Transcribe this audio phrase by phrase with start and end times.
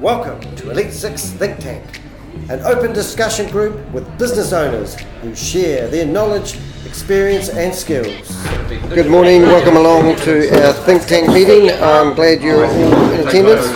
[0.00, 2.00] Welcome to Elite Six Think Tank,
[2.48, 8.34] an open discussion group with business owners who share their knowledge, experience, and skills.
[8.94, 11.68] Good morning, welcome along to our Think Tank meeting.
[11.82, 13.66] I'm glad you're all in attendance.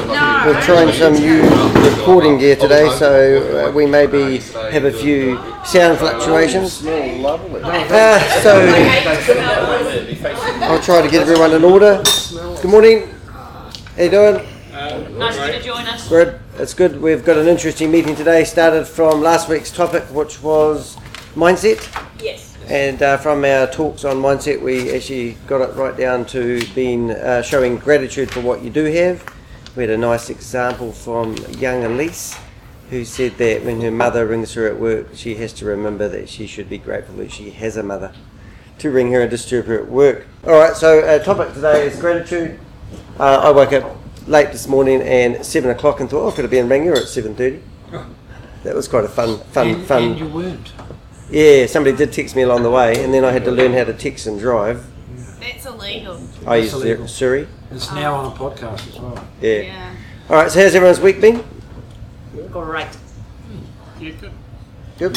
[0.46, 1.42] We're trying some new
[1.90, 4.38] recording gear today, so uh, we maybe
[4.72, 5.37] have a few
[5.67, 6.87] sound fluctuations.
[6.87, 8.67] Uh, so
[10.63, 12.03] I'll try to get everyone in order.
[12.63, 13.11] Good morning.
[13.95, 14.47] How you doing?
[14.75, 15.74] Nice of to join us.
[16.09, 16.38] Good.
[16.59, 17.00] It's good.
[17.00, 18.45] We've got an interesting meeting today.
[18.45, 20.96] Started from last week's topic, which was
[21.34, 21.80] mindset,
[22.22, 22.54] Yes.
[22.68, 27.10] and uh, from our talks on mindset, we actually got it right down to being
[27.10, 29.24] uh, showing gratitude for what you do have.
[29.76, 32.36] We had a nice example from young Elise,
[32.90, 36.28] who said that when her mother rings her at work, she has to remember that
[36.28, 38.12] she should be grateful that she has a mother
[38.78, 40.26] to ring her and disturb her at work.
[40.46, 40.76] All right.
[40.76, 42.60] So our topic today is gratitude.
[43.18, 43.96] Uh, I woke up
[44.27, 46.95] late this morning and seven o'clock and thought, oh, I could have been ringing her
[46.96, 47.62] at seven thirty.
[48.65, 50.02] That was quite a fun, fun, and, fun.
[50.02, 50.73] and you weren't.
[51.30, 53.85] Yeah, somebody did text me along the way, and then I had to learn how
[53.85, 54.87] to text and drive.
[55.38, 56.16] That's illegal.
[56.46, 57.07] I That's use illegal.
[57.07, 57.46] Siri.
[57.71, 59.23] It's now on a podcast as well.
[59.43, 59.60] Yeah.
[59.60, 59.95] Yeah.
[60.30, 60.51] All right.
[60.51, 61.45] So how's everyone's week been?
[62.51, 62.87] Great.
[64.01, 64.33] Good.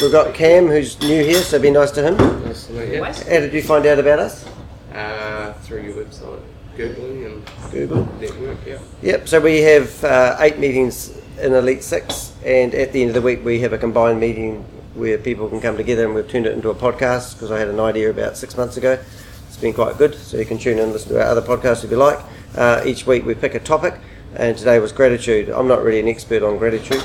[0.02, 2.16] We've got Cam, who's new here, so be nice to him.
[2.44, 3.02] Nice to meet you.
[3.04, 4.44] How did you find out about us?
[4.92, 6.42] Uh, through your website,
[6.78, 8.08] Googling and Google.
[8.20, 8.78] network, yeah.
[9.02, 9.28] Yep.
[9.28, 13.22] So we have uh, eight meetings in Elite Six, and at the end of the
[13.22, 14.62] week we have a combined meeting
[14.94, 17.66] where people can come together, and we've turned it into a podcast because I had
[17.66, 18.96] an idea about six months ago.
[19.48, 21.82] It's been quite good, so you can tune in and listen to our other podcasts
[21.82, 22.20] if you like.
[22.54, 23.94] Uh, each week we pick a topic,
[24.36, 25.48] and today was gratitude.
[25.48, 27.02] I'm not really an expert on gratitude,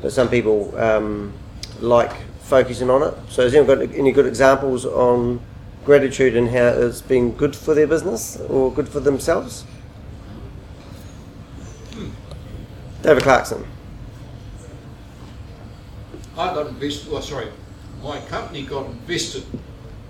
[0.00, 1.32] but some people um,
[1.78, 3.14] like focusing on it.
[3.28, 5.40] So has anyone got any good examples on
[5.84, 9.64] gratitude and how it's been good for their business or good for themselves?
[13.02, 13.66] David Clarkson.
[16.38, 17.48] I got invested, well, sorry,
[18.02, 19.44] my company got invested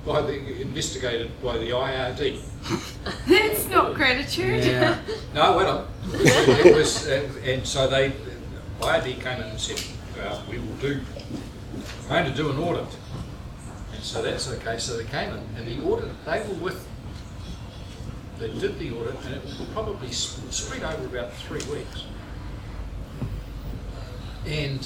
[0.07, 2.41] by the, investigated by the IRD.
[3.29, 4.65] That's not gratitude.
[4.65, 4.99] Yeah.
[5.35, 8.13] No, well, it was, uh, and so they,
[8.81, 9.83] IRD came in and said,
[10.15, 11.01] well, we will do,
[12.07, 12.85] going to do an audit.
[14.03, 16.87] So that's okay, so they came in, and the audit, they were with,
[18.41, 22.05] they did the audit, and it was probably spread over about three weeks.
[24.45, 24.85] And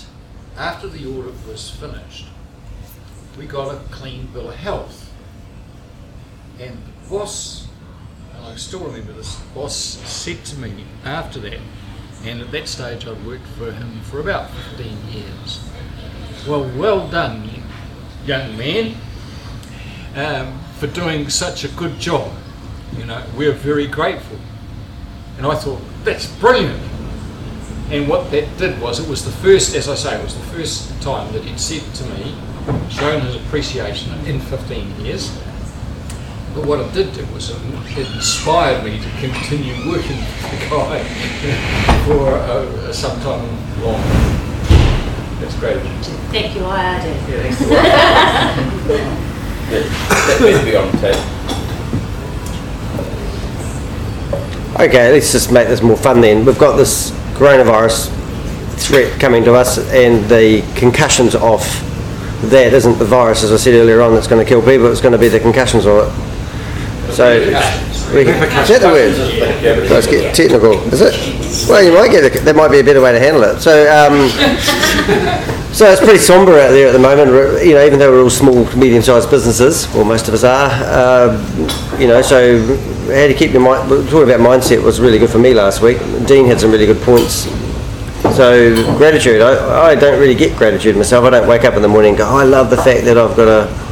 [0.59, 2.27] after the audit was finished,
[3.39, 5.11] we got a clean bill of health.
[6.61, 7.69] And the boss,
[8.35, 11.59] and I still remember this, the boss said to me after that,
[12.25, 15.61] and at that stage I'd worked for him for about 15 years.
[16.47, 17.49] Well, well done,
[18.27, 18.95] young man,
[20.17, 22.33] um, for doing such a good job.
[22.97, 24.39] You know, we're very grateful.
[25.37, 26.81] And I thought, that's brilliant.
[27.91, 30.47] And what that did was, it was the first, as I say, it was the
[30.47, 32.35] first time that he'd said to me,
[32.91, 35.31] shown his appreciation in 15 years.
[36.55, 37.59] But what it did do was it,
[37.99, 41.05] it inspired me to continue working for the guy
[42.07, 43.47] for uh, some time
[43.83, 44.01] long.
[45.39, 45.79] That's great.
[46.33, 47.29] Thank you, I did.
[47.29, 47.59] Yeah, thanks
[49.29, 49.33] to
[54.79, 56.45] Okay, let's just make this more fun then.
[56.45, 58.11] We've got this coronavirus
[58.79, 61.83] threat coming to us, and the concussions off
[62.43, 65.01] that isn't the virus, as I said earlier on, that's going to kill people, it's
[65.01, 66.36] going to be the concussions on it.
[67.17, 67.33] So,
[68.13, 69.89] we, is that the word?
[69.89, 70.73] Let's get technical.
[70.93, 71.17] Is it?
[71.67, 73.59] Well, you might get a, there might be a better way to handle it.
[73.59, 74.29] So, um,
[75.73, 77.65] so it's pretty somber out there at the moment.
[77.65, 80.69] You know, even though we're all small, medium-sized businesses, or most of us are.
[80.93, 81.41] Um,
[81.99, 82.59] you know, so
[83.07, 83.89] how to keep your mind?
[84.11, 85.97] Talking about mindset was really good for me last week.
[86.27, 87.49] Dean had some really good points.
[88.37, 89.41] So gratitude.
[89.41, 91.25] I, I don't really get gratitude myself.
[91.25, 93.17] I don't wake up in the morning and go, oh, I love the fact that
[93.17, 93.86] I've got a.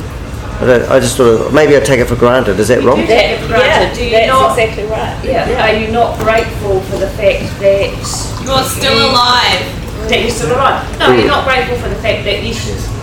[0.60, 2.59] I, don't, I just sort of maybe I take it for granted.
[2.60, 3.00] Is that wrong?
[3.00, 3.91] You take it for granted.
[3.91, 4.59] Yeah, Do you that's not?
[4.59, 5.15] exactly right.
[5.25, 5.66] Yeah.
[5.66, 7.91] Are you not grateful for the fact that
[8.47, 9.60] You're still alive.
[10.09, 10.86] that you're still alive?
[10.98, 12.62] No, you're not grateful for the fact that yes,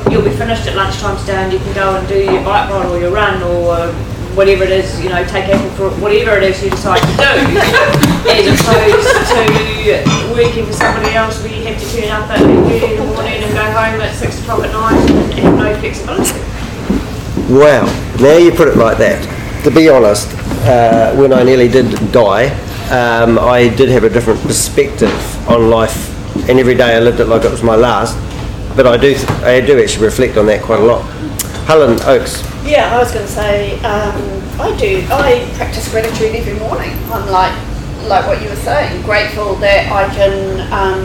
[0.09, 2.87] you'll be finished at lunchtime today and you can go and do your bike ride
[2.87, 3.91] or your run or uh,
[4.31, 7.31] whatever it is, you know, take apple for whatever it is you decide to do,
[8.31, 9.43] as opposed to
[10.31, 13.43] working for somebody else where you have to turn up at 8 in the morning
[13.43, 16.39] and go home at 6 o'clock at night and have no flexibility.
[17.51, 17.83] Wow,
[18.21, 19.19] now you put it like that.
[19.65, 20.29] To be honest,
[20.63, 22.47] uh, when I nearly did die,
[22.89, 25.11] um, I did have a different perspective
[25.49, 28.15] on life, and every day I lived it like it was my last.
[28.77, 31.01] But I do, I do actually reflect on that quite a lot.
[31.67, 32.41] Helen Oakes.
[32.63, 34.15] Yeah, I was going to say, um,
[34.57, 35.05] I do.
[35.11, 36.91] I practice gratitude every morning.
[37.11, 37.51] I'm like,
[38.07, 41.01] like what you were saying, grateful that I can um,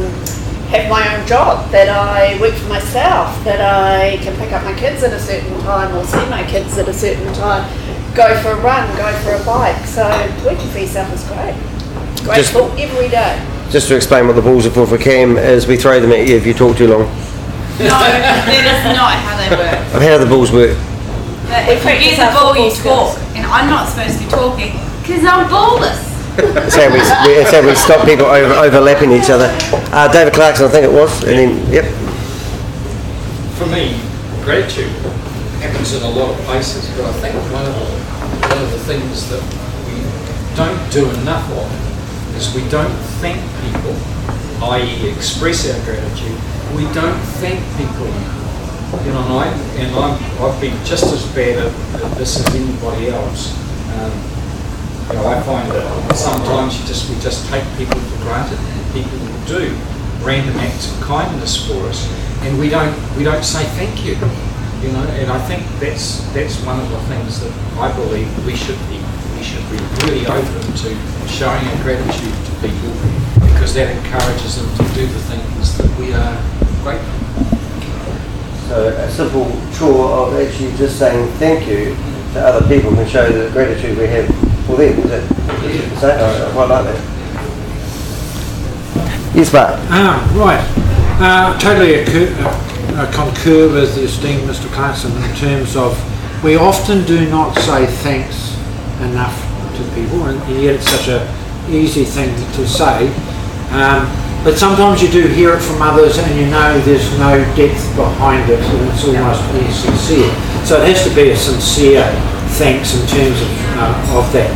[0.69, 4.75] have my own job, that I work for myself, that I can pick up my
[4.75, 7.65] kids at a certain time or see my kids at a certain time,
[8.15, 9.87] go for a run, go for a bike.
[9.87, 10.05] So
[10.45, 11.55] working for yourself is great.
[12.25, 13.39] Grateful every day.
[13.71, 16.27] Just to explain what the balls are for for Cam is we throw them at
[16.27, 17.07] you if you talk too long.
[17.79, 19.95] No, that is not how they work.
[19.95, 20.77] And how do the balls work?
[21.47, 23.19] But if you get the ball, you talk.
[23.37, 24.73] And I'm not supposed to be talking
[25.03, 26.16] because I'm ballless.
[26.37, 29.49] That's how we, that's how we stop people over, overlapping each other.
[29.93, 31.85] Uh, David Clarkson, I think it was, and then, yep.
[33.57, 33.97] For me,
[34.45, 34.93] gratitude
[35.65, 37.89] happens in a lot of places, but I think one of the,
[38.53, 39.41] one of the things that
[39.89, 39.97] we
[40.57, 42.93] don't do enough of is we don't
[43.25, 43.97] thank people,
[44.77, 45.09] i.e.
[45.09, 46.37] express our gratitude.
[46.77, 48.13] We don't thank people.
[49.05, 49.47] You know, and, I,
[49.81, 53.57] and I'm, I've been just as bad at, at this as anybody else.
[53.97, 54.36] Um,
[55.09, 58.59] you know, I find that sometimes you just we just take people for granted.
[58.59, 59.77] and People will do
[60.25, 62.11] random acts of kindness for us,
[62.43, 64.15] and we don't we don't say thank you.
[64.83, 68.55] You know, and I think that's that's one of the things that I believe we
[68.57, 68.99] should be
[69.39, 70.91] we should be really open to
[71.31, 72.91] showing our gratitude to people
[73.47, 76.35] because that encourages them to do the things that we are
[76.83, 77.15] grateful.
[78.69, 79.47] So a simple
[79.79, 81.95] chore of actually just saying thank you
[82.35, 85.23] to other people can show the gratitude we have them, is it?
[85.95, 86.21] Is that.
[89.35, 89.79] Yes, Bart.
[89.91, 90.65] Ah, right.
[91.21, 92.33] Uh, totally occur,
[92.97, 94.73] uh, concur with the esteemed Mr.
[94.73, 95.93] Clarkson in terms of
[96.43, 98.57] we often do not say thanks
[99.01, 99.37] enough
[99.77, 101.21] to people, and yet it's such a
[101.69, 103.09] easy thing to say.
[103.71, 104.09] Um,
[104.45, 108.49] but sometimes you do hear it from others, and you know there's no depth behind
[108.49, 110.31] it, and it's almost insincere.
[110.65, 112.05] So it has to be a sincere
[112.55, 114.51] thanks in terms of, uh, of that.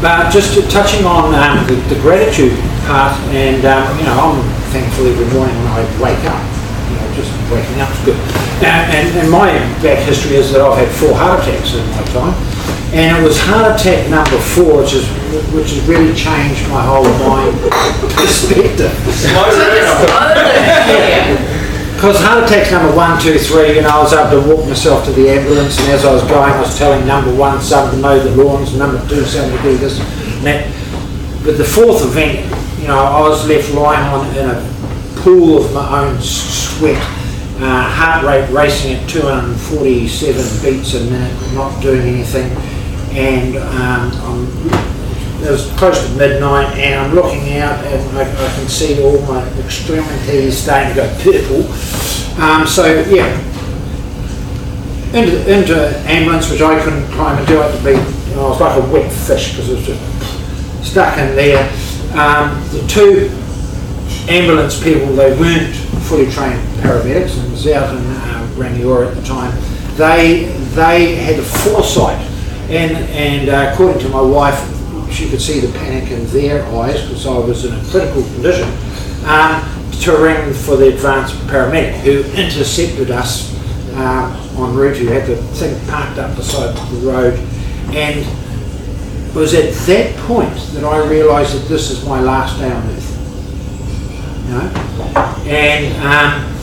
[0.00, 2.52] But just touching on um, the, the gratitude
[2.84, 6.42] part, and um, you know, I'm thankful every morning when I wake up.
[6.90, 8.20] You know, just waking up is good.
[8.60, 9.48] Uh, and, and my
[9.80, 12.34] back history is that I've had four heart attacks in my time,
[12.92, 15.08] and it was heart attack number four, which is
[15.54, 17.54] which has really changed my whole mind
[18.18, 18.92] perspective.
[22.04, 25.06] Because heart attacks number one, two, three, you know, I was able to walk myself
[25.06, 27.96] to the ambulance, and as I was going, I was telling number one son to
[27.96, 30.66] mow the lawns, number two son to do this and that.
[31.46, 32.44] But the fourth event,
[32.78, 37.00] you know, I was left lying on in a pool of my own sweat,
[37.62, 42.52] uh, heart rate racing at 247 beats a minute, not doing anything,
[43.16, 44.93] and um, I'm
[45.44, 49.20] it was close to midnight and I'm looking out and I, I can see all
[49.22, 51.62] my extremities starting to go purple.
[52.42, 53.28] Um, so yeah,
[55.14, 58.48] into, into ambulance, which I couldn't climb into, do it to be, you know, I
[58.50, 61.68] was like a wet fish because it was just stuck in there.
[62.18, 63.30] Um, the two
[64.28, 65.74] ambulance people, they weren't
[66.04, 69.52] fully trained paramedics, and was out in uh, Rangiora at the time.
[69.96, 70.44] They
[70.74, 72.18] they had the foresight,
[72.68, 74.58] and and uh, according to my wife,
[75.14, 78.68] she could see the panic in their eyes because I was in a critical condition.
[79.26, 79.70] Um,
[80.00, 83.54] to ring for the advanced paramedic who intercepted us
[83.94, 87.38] um, en route, who had the thing parked up beside the road,
[87.94, 92.70] and it was at that point that I realised that this is my last day
[92.70, 93.10] on earth.
[94.44, 94.84] You know?
[95.46, 96.54] And um,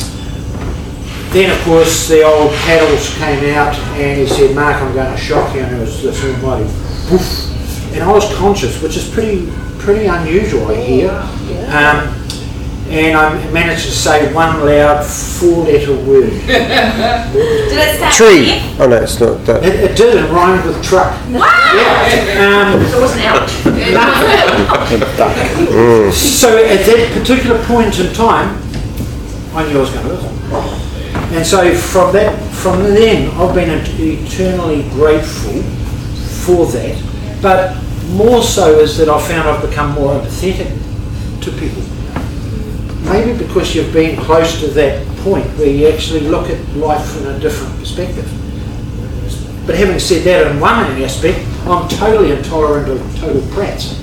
[1.31, 5.17] then, of course, the old paddles came out, and he said, "Mark, I'm going to
[5.17, 6.65] shock you." And it was this almighty
[7.09, 7.50] woof,
[7.93, 11.11] and I was conscious, which is pretty pretty unusual, I hear.
[11.69, 12.17] Um,
[12.91, 16.29] and I managed to say one loud four-letter word.
[16.45, 18.59] Did it start Tree.
[18.79, 19.63] Oh no, it's not that.
[19.63, 21.13] It, it did, it rhymed with truck.
[21.29, 21.71] Wow!
[21.73, 22.73] Yeah.
[22.75, 23.49] Um, It wasn't out.
[26.13, 28.61] So at that particular point in time,
[29.55, 31.31] I knew I was going to live.
[31.31, 35.63] And so from that, from then, I've been eternally grateful
[36.43, 37.01] for that.
[37.41, 40.71] But more so is that I've found I've become more empathetic
[41.41, 41.83] to people.
[43.11, 47.27] Maybe because you've been close to that point where you actually look at life from
[47.27, 48.25] a different perspective.
[49.65, 53.97] But having said that in one aspect, I'm totally intolerant of total prats.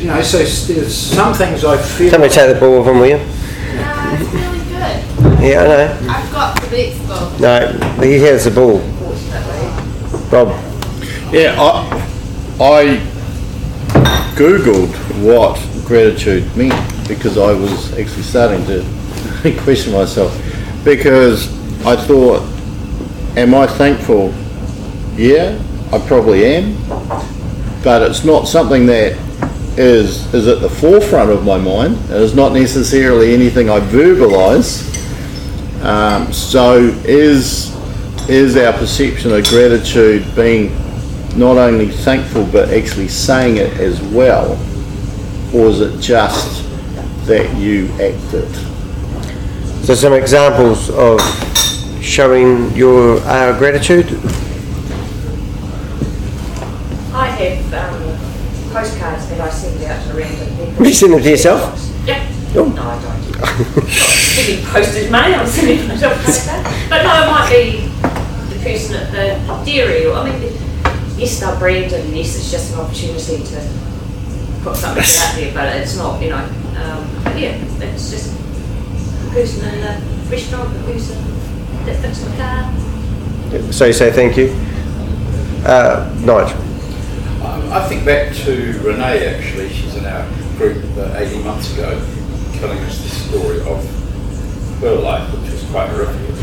[0.00, 2.10] You know, so there's some things I feel.
[2.10, 3.18] Somebody take the ball from you.
[3.18, 5.42] No, it's really good.
[5.42, 5.98] Yeah, I know.
[6.08, 7.38] I've got the next ball.
[7.40, 8.78] No, he has the ball.
[10.30, 10.48] Rob.
[11.32, 12.08] Yeah, I,
[12.60, 12.98] I
[14.34, 14.92] googled
[15.24, 16.74] what gratitude meant
[17.06, 20.36] because I was actually starting to question myself
[20.84, 21.48] because
[21.86, 22.42] I thought,
[23.36, 24.34] am I thankful?
[25.14, 25.56] Yeah,
[25.92, 26.76] I probably am,
[27.84, 29.16] but it's not something that
[29.78, 31.96] is is at the forefront of my mind.
[32.10, 34.84] It's not necessarily anything I verbalise.
[35.84, 37.72] Um, so is
[38.28, 40.76] is our perception of gratitude being
[41.38, 44.52] not only thankful but actually saying it as well,
[45.54, 46.64] or is it just
[47.26, 48.52] that you act it?
[49.84, 51.20] So some examples of
[52.02, 54.06] showing your our gratitude.
[57.14, 60.86] I have um, postcards that I send out to random people.
[60.86, 61.78] You send them to yourself?
[62.04, 62.26] Yeah.
[62.54, 62.64] Oh.
[62.74, 63.18] No, I don't.
[64.36, 66.64] Giving postage money, I'm sending myself a postcard.
[66.88, 67.86] But no, it might be
[68.54, 70.67] the person at the dairy, or I mean,
[71.18, 73.60] yes, they're branded, and yes, it's just an opportunity to
[74.62, 76.44] put something out there, but it's not, you know.
[76.78, 78.32] Um, but yeah, it's just
[79.24, 81.18] the person in the restaurant, the person
[81.84, 83.72] that fixed my car.
[83.72, 84.54] So you say thank you.
[85.64, 86.60] Uh, Nigel.
[87.44, 91.98] Um, I think back to Renee actually, she's in our group uh, 18 months ago,
[92.60, 93.84] telling us the story of
[94.80, 96.37] her life, which was quite horrific at the time.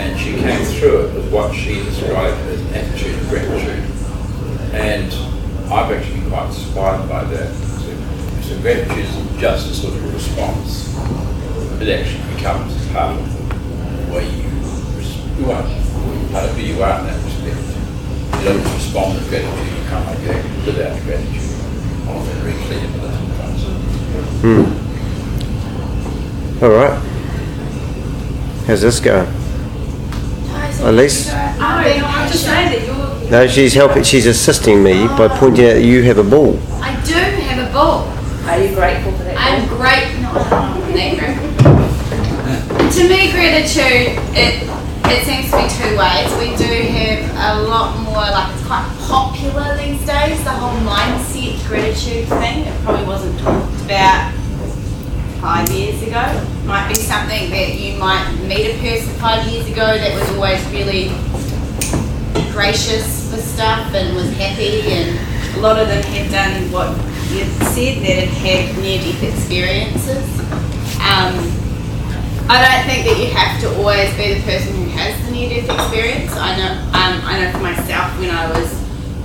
[0.00, 3.84] And she came through it with what she described as attitude of gratitude.
[4.72, 5.12] And
[5.70, 7.52] I've actually been quite inspired by that.
[7.52, 7.92] So,
[8.40, 10.96] so gratitude isn't just a sort of response,
[11.82, 13.28] it actually becomes part of
[14.06, 14.48] the way you,
[15.36, 15.62] you are,
[16.32, 17.60] part of who you are in that respect.
[18.38, 21.60] You don't respond with gratitude, you can't like you actually live out gratitude.
[22.08, 23.12] I want that very clear, but that
[23.44, 23.60] I'm to
[26.56, 26.64] say.
[26.64, 26.96] All right.
[28.66, 29.39] How's this going?
[30.82, 31.28] Elise?
[31.28, 33.30] No, I'm just saying that you're.
[33.30, 34.02] No, she's helping.
[34.02, 36.58] She's assisting me by pointing out that you have a ball.
[36.80, 38.08] I do have a ball.
[38.48, 39.36] Are you grateful for that?
[39.38, 40.10] I'm great.
[40.20, 41.50] No, I'm not grateful.
[42.90, 44.66] To me, gratitude it
[45.06, 46.30] it seems to be two ways.
[46.38, 50.42] We do have a lot more like it's quite popular these days.
[50.42, 52.66] The whole mindset gratitude thing.
[52.66, 54.32] It probably wasn't talked about
[55.40, 56.24] five years ago.
[56.70, 60.64] Might be something that you might meet a person five years ago that was always
[60.70, 61.08] really
[62.52, 65.18] gracious with stuff and was happy and
[65.56, 66.96] a lot of them have done what
[67.34, 67.42] you
[67.74, 70.22] said that have had near-death experiences.
[71.02, 71.34] Um,
[72.46, 75.74] I don't think that you have to always be the person who has the near-death
[75.74, 76.30] experience.
[76.36, 78.70] I know, um, I know for myself when I was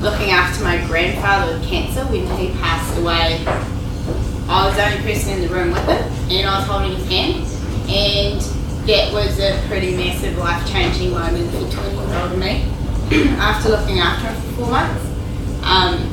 [0.01, 3.45] looking after my grandfather with cancer when he passed away,
[4.47, 7.07] I was the only person in the room with him and I was holding his
[7.09, 7.45] hand
[7.89, 8.41] and
[8.87, 12.63] that was a pretty massive life-changing moment for 20 year old me
[13.39, 15.05] after looking after him for four months.
[15.63, 16.11] Um,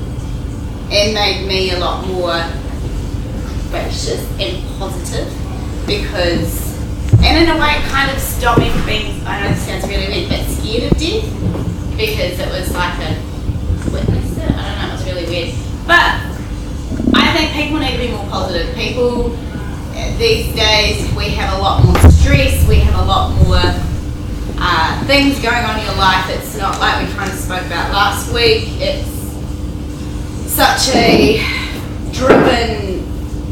[0.91, 2.41] it made me a lot more
[3.71, 5.29] gracious and positive
[5.87, 6.79] because,
[7.23, 9.87] and in a way, it kind of stopped me from being, I know this sounds
[9.87, 13.21] really weird, but scared of death because it was like a
[13.93, 14.51] witness it.
[14.51, 15.55] I don't know, it was really weird.
[15.87, 16.32] But
[17.33, 18.75] I think people need to be more positive.
[18.77, 23.57] People uh, these days, we have a lot more stress, we have a lot more
[24.61, 26.29] uh, things going on in your life.
[26.29, 28.69] It's not like we kind of spoke about last week.
[28.83, 29.09] It's
[30.53, 31.41] such a
[32.13, 33.01] driven,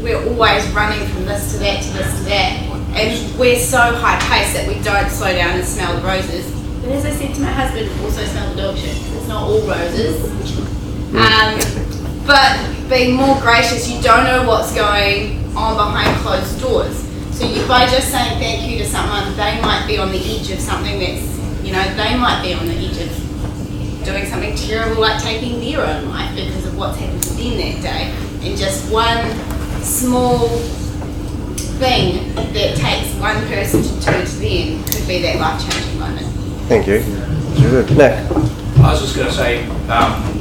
[0.03, 2.61] we're always running from this to that to this to that.
[2.93, 6.51] And we're so high paced that we don't slow down and smell the roses.
[6.81, 8.95] But as I said to my husband, also smell the dog shit.
[8.95, 10.39] It's not all roses.
[11.11, 11.90] Um,
[12.25, 16.97] but being more gracious, you don't know what's going on behind closed doors.
[17.31, 20.51] So you, by just saying thank you to someone, they might be on the edge
[20.51, 21.23] of something that's,
[21.63, 25.85] you know, they might be on the edge of doing something terrible like taking their
[25.85, 28.47] own life because of what's happened to them that day.
[28.47, 29.29] And just one
[29.81, 30.47] small
[31.79, 36.27] thing that takes one person to turn to them could be that life changing moment.
[36.67, 36.99] Thank you.
[37.55, 37.97] Good.
[37.97, 38.31] Nick.
[38.79, 40.40] I was just going to say, um,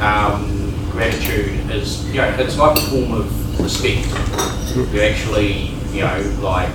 [0.00, 4.06] um, gratitude is, you know, it's like a form of respect.
[4.92, 6.72] You actually, you know, like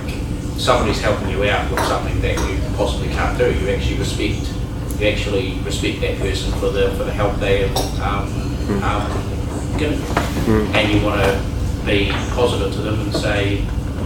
[0.58, 3.52] somebody's helping you out with something that you possibly can't do.
[3.52, 4.52] You actually respect,
[5.00, 9.98] you actually respect that person for the for the help they have um, um, given,
[10.46, 10.62] you.
[10.74, 13.58] and you want to be positive to them and say,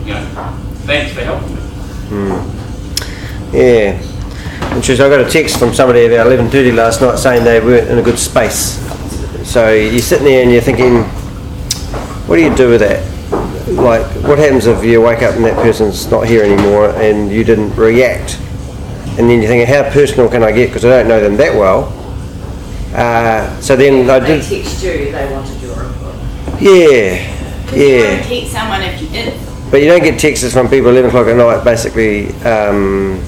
[0.05, 0.25] you know,
[0.87, 1.63] thanks for helping me.
[3.53, 4.03] Yeah.
[4.75, 5.07] Interesting.
[5.07, 8.03] I got a text from somebody about 11:30 last night saying they weren't in a
[8.03, 8.88] good space.
[9.49, 11.05] So you're sitting there and you're thinking,
[12.29, 13.01] what do you do with that?
[13.67, 17.45] Like, what happens if you wake up and that person's not here anymore and you
[17.45, 18.39] didn't react?
[19.17, 20.67] And then you're thinking, how personal can I get?
[20.67, 21.91] Because I don't know them that well.
[22.95, 24.45] Uh, so then I They did.
[24.65, 26.15] text you, they wanted your input.
[26.61, 27.65] Yeah.
[27.65, 28.29] Because you Yeah.
[28.29, 29.37] wouldn't someone if you didn't.
[29.71, 32.35] But you don't get texts from people 11 o'clock at night, basically.
[32.45, 33.23] Um,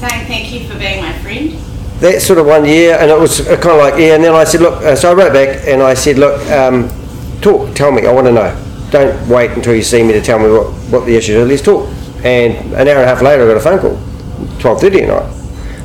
[0.00, 0.99] Saying thank you for being.
[2.00, 4.14] That sort of one year, and it was kind of like, yeah.
[4.14, 6.88] And then I said, look, uh, so I wrote back and I said, look, um,
[7.40, 8.66] talk, tell me, I want to know.
[8.90, 11.48] Don't wait until you see me to tell me what, what the issue is.
[11.48, 11.88] Let's talk.
[12.24, 15.08] And an hour and a half later, I got a phone call, twelve thirty at
[15.08, 15.32] night,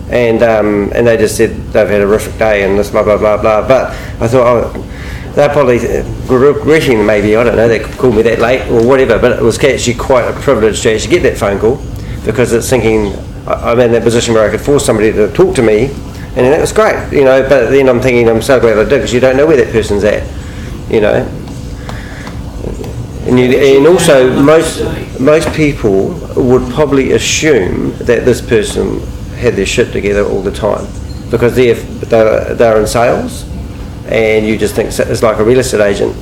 [0.10, 3.18] and um, and they just said they've had a horrific day and this blah blah
[3.18, 3.66] blah blah.
[3.66, 3.92] But
[4.22, 5.80] I thought, oh, they're probably
[6.28, 9.18] regretting maybe I don't know they called me that late or whatever.
[9.20, 11.78] But it was actually quite a privilege to actually get that phone call
[12.26, 13.14] because it's thinking
[13.48, 16.60] I'm in that position where I could force somebody to talk to me, and that
[16.60, 17.48] was great, you know.
[17.48, 19.72] But then I'm thinking I'm so glad I did because you don't know where that
[19.72, 20.24] person's at,
[20.92, 21.26] you know.
[23.28, 24.84] And, you, and also, most
[25.20, 29.00] most people would probably assume that this person
[29.38, 30.88] had their shit together all the time
[31.30, 33.44] because they're they're, they're in sales,
[34.08, 36.16] and you just think it's like a real estate agent.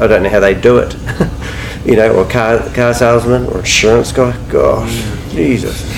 [0.00, 0.94] I don't know how they do it,
[1.88, 4.36] you know, or car car salesman or insurance guy.
[4.50, 5.88] Gosh, Jesus.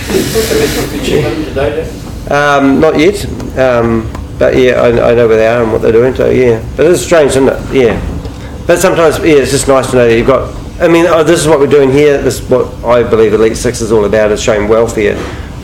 [2.31, 3.27] Um, not yet,
[3.59, 6.15] um, but yeah, I, I know where they are and what they're doing.
[6.15, 7.75] So yeah, but it's strange, isn't it?
[7.75, 10.57] Yeah, but sometimes yeah, it's just nice to know that you've got.
[10.81, 12.23] I mean, oh, this is what we're doing here.
[12.23, 15.17] This is what I believe Elite Six is all about: is showing welfare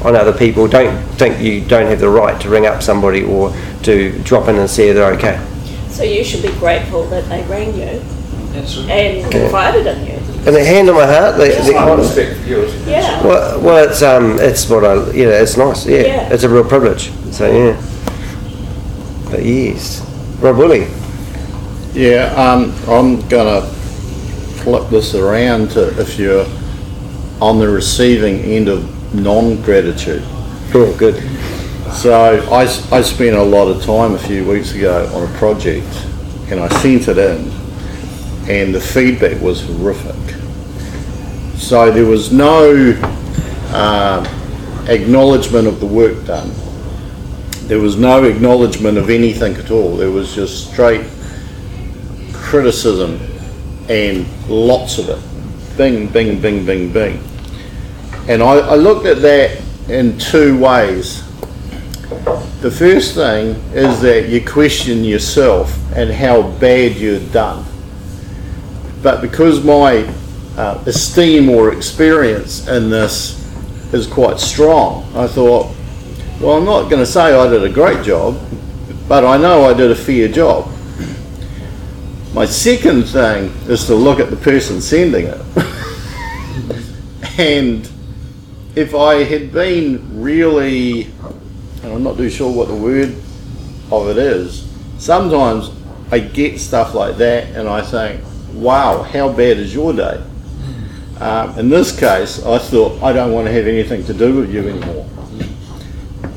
[0.04, 0.66] on other people.
[0.66, 3.54] Don't think you don't have the right to ring up somebody or
[3.84, 5.40] to drop in and if they're okay.
[5.88, 8.02] So you should be grateful that they rang you
[8.56, 8.88] That's right.
[8.90, 10.12] and confided in you.
[10.46, 12.88] And the hand on my heart, the, It's the my respect for you, isn't it?
[12.90, 13.22] Yeah.
[13.24, 15.86] well, well, it's um, it's what I, yeah, it's nice.
[15.86, 16.32] Yeah, Yeah.
[16.32, 17.10] it's a real privilege.
[17.32, 17.82] So yeah,
[19.30, 20.00] but yes,
[20.40, 20.86] Rob Woolley.
[21.94, 23.62] Yeah, um, I'm gonna
[24.62, 26.46] flip this around to if you're
[27.40, 30.22] on the receiving end of non-gratitude.
[30.74, 31.16] Oh, good.
[31.92, 32.12] So
[32.52, 35.86] I, s- I spent a lot of time a few weeks ago on a project
[36.50, 37.50] and I sent it in
[38.48, 40.14] and the feedback was horrific.
[41.56, 42.92] So there was no
[43.70, 46.50] uh, acknowledgement of the work done.
[47.66, 49.96] There was no acknowledgement of anything at all.
[49.96, 51.04] There was just straight
[52.32, 53.20] criticism
[53.88, 55.76] and lots of it.
[55.76, 57.22] Bing, bing, bing, bing, bing.
[58.28, 61.24] And I, I looked at that in two ways.
[62.60, 67.64] The first thing is that you question yourself and how bad you've done.
[69.06, 69.98] But because my
[70.56, 73.38] uh, esteem or experience in this
[73.94, 75.72] is quite strong, I thought,
[76.40, 78.36] well, I'm not going to say I did a great job,
[79.06, 80.68] but I know I did a fair job.
[82.34, 85.40] My second thing is to look at the person sending it.
[87.38, 87.88] and
[88.74, 93.14] if I had been really, and I'm not too sure what the word
[93.92, 95.70] of it is, sometimes
[96.10, 98.25] I get stuff like that and I think,
[98.60, 100.22] wow, how bad is your day?
[101.20, 104.52] Um, in this case, I thought, I don't want to have anything to do with
[104.52, 105.08] you anymore.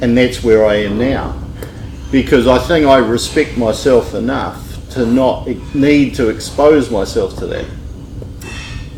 [0.01, 1.37] And that's where I am now.
[2.11, 7.65] Because I think I respect myself enough to not need to expose myself to that.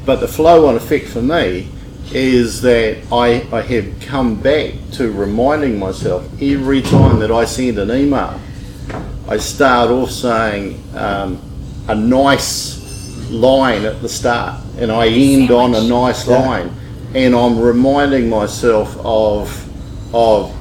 [0.05, 1.67] But the flow on effect for me
[2.13, 7.79] is that I, I have come back to reminding myself every time that I send
[7.79, 8.39] an email,
[9.27, 11.41] I start off saying um,
[11.87, 12.80] a nice
[13.31, 16.71] line at the start and I end on a nice line.
[17.15, 20.55] And I'm reminding myself of, of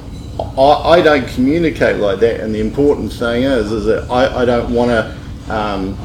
[0.57, 4.45] I, I don't communicate like that and the important thing is, is that I, I
[4.45, 5.97] don't want to um,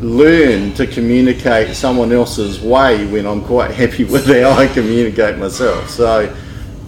[0.00, 5.90] learn to communicate someone else's way when I'm quite happy with how I communicate myself.
[5.90, 6.34] So,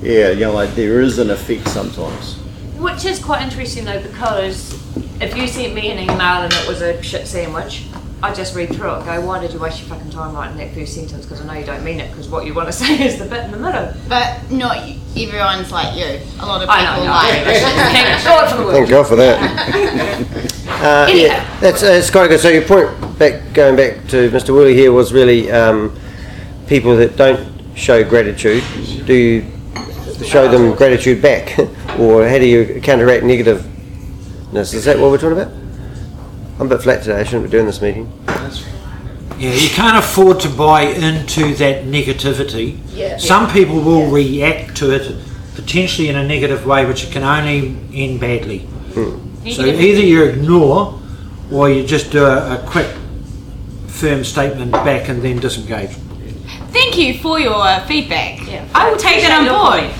[0.00, 2.36] yeah, you know, like there is an effect sometimes.
[2.78, 4.72] Which is quite interesting though, because
[5.20, 7.84] if you sent me an email and it was a shit sandwich,
[8.22, 10.58] I just read through it and go, why did you waste your fucking time writing
[10.58, 11.24] that first sentence?
[11.24, 13.24] Because I know you don't mean it, because what you want to say is the
[13.24, 13.92] bit in the middle.
[14.08, 14.76] But not
[15.16, 16.20] everyone's like you.
[16.40, 17.44] A lot of people I know, no, like.
[17.92, 18.90] Thank God for the Thank word.
[18.90, 19.40] God for that.
[20.68, 21.26] uh, Anyhow.
[21.26, 22.40] yeah, that's uh, it's quite good.
[22.40, 24.50] So your point back, going back to Mr.
[24.50, 25.98] Woolley here was really um,
[26.66, 28.62] people that don't show gratitude.
[29.06, 29.46] Do you
[30.24, 31.58] show them gratitude back,
[31.98, 34.74] or how do you counteract negativeness?
[34.74, 35.59] Is that what we're talking about?
[36.60, 37.20] I'm a bit flat today.
[37.20, 38.12] I shouldn't be doing this meeting.
[39.38, 42.78] Yeah, you can't afford to buy into that negativity.
[42.92, 43.16] Yeah.
[43.16, 44.12] Some people will Yeah.
[44.12, 45.16] react to it
[45.54, 48.68] potentially in a negative way, which it can only end badly.
[48.94, 51.00] So either you ignore
[51.50, 52.88] or you just do a, a quick,
[53.86, 55.96] firm statement back and then disengage.
[56.72, 58.46] Thank you for your uh, feedback.
[58.46, 58.66] Yeah.
[58.74, 59.90] I will take that on board.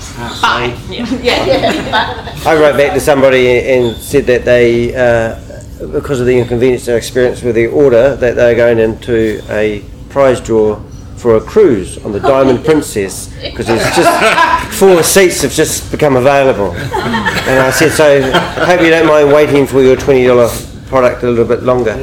[0.41, 0.77] Bye.
[0.91, 1.21] Yeah.
[1.23, 2.35] yeah.
[2.45, 5.50] I wrote back to somebody and said that they, uh,
[5.91, 10.39] because of the inconvenience they experienced with the order, that they're going into a prize
[10.41, 10.79] draw
[11.15, 14.09] for a cruise on the oh, Diamond Princess because there's just
[14.79, 16.71] four seats have just become available.
[16.73, 20.49] And I said, so I hope you don't mind waiting for your twenty dollar
[20.87, 21.95] product a little bit longer.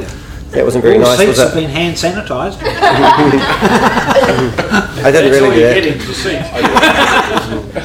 [0.50, 1.54] That wasn't very All nice, seats was have it?
[1.60, 2.58] been hand sanitised.
[5.04, 5.74] I didn't really do that.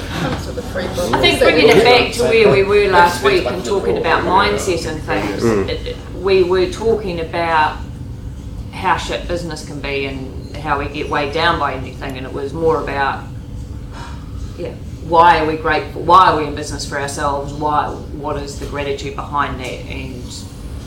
[1.38, 5.02] think bringing it back to where we were last week and talking about mindset and
[5.04, 5.70] things, mm.
[5.70, 7.78] it- it- we were talking about
[8.72, 12.32] how shit business can be and how we get weighed down by anything, and it
[12.34, 13.24] was more about,
[14.58, 14.72] yeah,
[15.08, 16.02] why are we grateful?
[16.02, 17.54] Why are we in business for ourselves?
[17.54, 17.90] Why?
[17.90, 19.66] What is the gratitude behind that?
[19.86, 20.24] And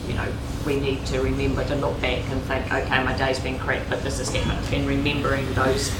[0.07, 0.25] you know,
[0.65, 4.01] we need to remember to look back and think, okay, my day's been crap, but
[4.03, 5.91] this has happened, and remembering those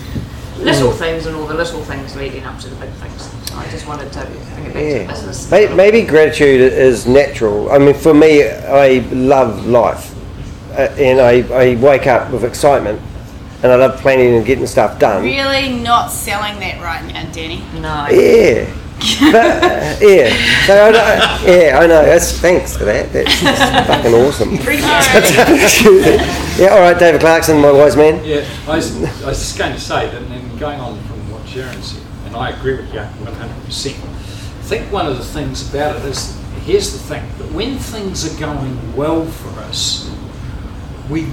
[0.59, 3.29] little things and all the little things leading up to the big things.
[3.49, 4.19] So I just wanted to
[4.55, 5.01] bring it back Yeah.
[5.03, 5.51] to business.
[5.51, 7.71] May- Maybe gratitude is natural.
[7.71, 10.13] I mean, for me, I love life,
[10.73, 12.99] uh, and I, I wake up with excitement,
[13.63, 15.23] and I love planning and getting stuff done.
[15.23, 17.63] Really not selling that right now, Danny.
[17.75, 18.07] No.
[18.11, 18.65] Yeah.
[19.19, 20.29] But, uh, yeah.
[20.65, 22.03] So I know, yeah, I know.
[22.03, 23.11] That's thanks for that.
[23.13, 24.53] That's, that's fucking awesome.
[26.61, 26.69] yeah.
[26.71, 28.23] All right, David Clarkson, my wise man.
[28.23, 31.47] Yeah, I was, I was just going to say that, and going on from what
[31.47, 33.93] Sharon said, and I agree with you 100%.
[33.93, 38.25] I think one of the things about it is here's the thing that when things
[38.25, 40.09] are going well for us,
[41.09, 41.27] we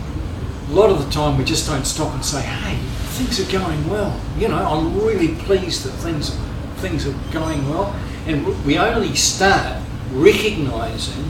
[0.68, 2.76] a lot of the time we just don't stop and say, "Hey,
[3.16, 6.38] things are going well." You know, I'm really pleased that things
[6.76, 7.94] things are going well,
[8.26, 9.82] and we only start
[10.12, 11.24] recognizing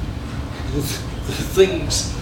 [0.72, 2.12] the, the things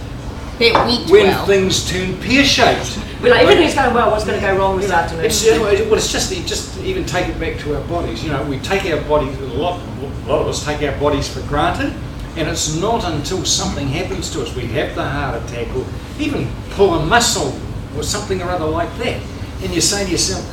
[0.59, 1.45] That went when well.
[1.45, 2.99] things turn pear-shaped.
[3.21, 5.25] We're like, everything's going well, what's going to go wrong this afternoon?
[5.25, 8.23] It's, well, it's just it just even take it back to our bodies.
[8.23, 9.79] You know, we take our bodies a lot.
[9.81, 11.93] A lot of us take our bodies for granted,
[12.37, 15.85] and it's not until something happens to us, we have the heart attack, or
[16.19, 17.53] even pull a muscle,
[17.95, 19.21] or something or other like that,
[19.61, 20.43] and you say to yourself,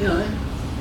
[0.00, 0.26] you know,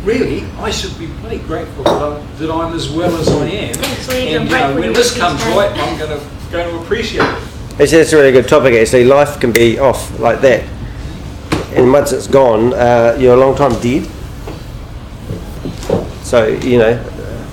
[0.04, 3.76] really, I should be bloody grateful that I'm, that I'm as well as I am.
[3.78, 7.24] Absolutely, I'm and you know, when this comes right, I'm going to going to appreciate
[7.24, 7.44] it.
[7.80, 9.04] It's just a really good topic actually.
[9.04, 10.64] Life can be off like that,
[11.76, 14.06] and once it's gone, uh, you're a long time dead.
[16.24, 16.98] So you know,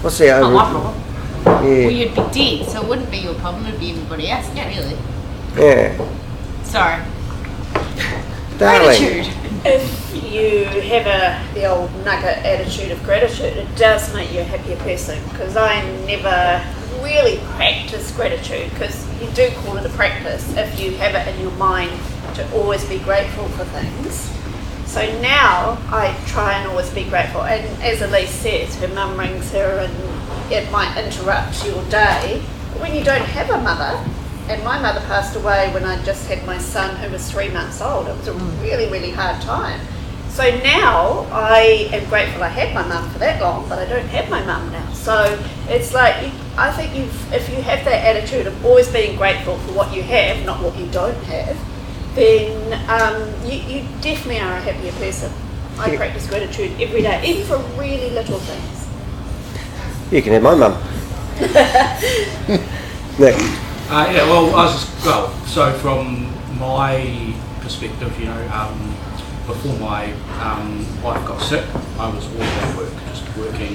[0.01, 0.55] what's the Not other?
[0.55, 1.01] my problem.
[1.45, 4.49] Well, you'd be dead, so it wouldn't be your problem, it'd be everybody else.
[4.55, 4.97] Yeah, really.
[5.57, 5.99] yeah,
[6.63, 7.03] Sorry.
[8.59, 8.99] darling.
[8.99, 9.44] Gratitude.
[9.67, 14.45] If you have a the old nugget attitude of gratitude, it does make you a
[14.45, 15.19] happier person.
[15.31, 16.63] Because I never
[17.03, 18.69] really practice gratitude.
[18.71, 21.99] Because you do call it a practice if you have it in your mind
[22.35, 24.31] to always be grateful for things.
[24.85, 27.43] So now I try and always be grateful.
[27.43, 32.43] And as Elise says, her mum rings her and it might interrupt your day.
[32.73, 33.99] But when you don't have a mother,
[34.49, 37.81] and my mother passed away when I just had my son who was three months
[37.81, 38.09] old.
[38.09, 39.81] It was a really, really hard time.
[40.29, 44.09] So now I am grateful I had my mum for that long, but I don't
[44.09, 44.93] have my mum now.
[44.93, 49.17] So it's like, you, I think you've, if you have that attitude of always being
[49.17, 51.57] grateful for what you have, not what you don't have,
[52.17, 55.33] then um, you, you definitely are a happier person.
[55.79, 55.97] I Yeah.
[55.99, 58.87] practice gratitude every day, even for really little things.
[60.13, 60.77] You can have my mum.
[63.19, 63.37] Nick.
[63.87, 66.25] Uh, yeah, well, I was just, well, so from
[66.59, 68.97] my perspective, you know, um,
[69.47, 71.65] before my um, wife got sick,
[71.99, 73.75] I was always at work, just working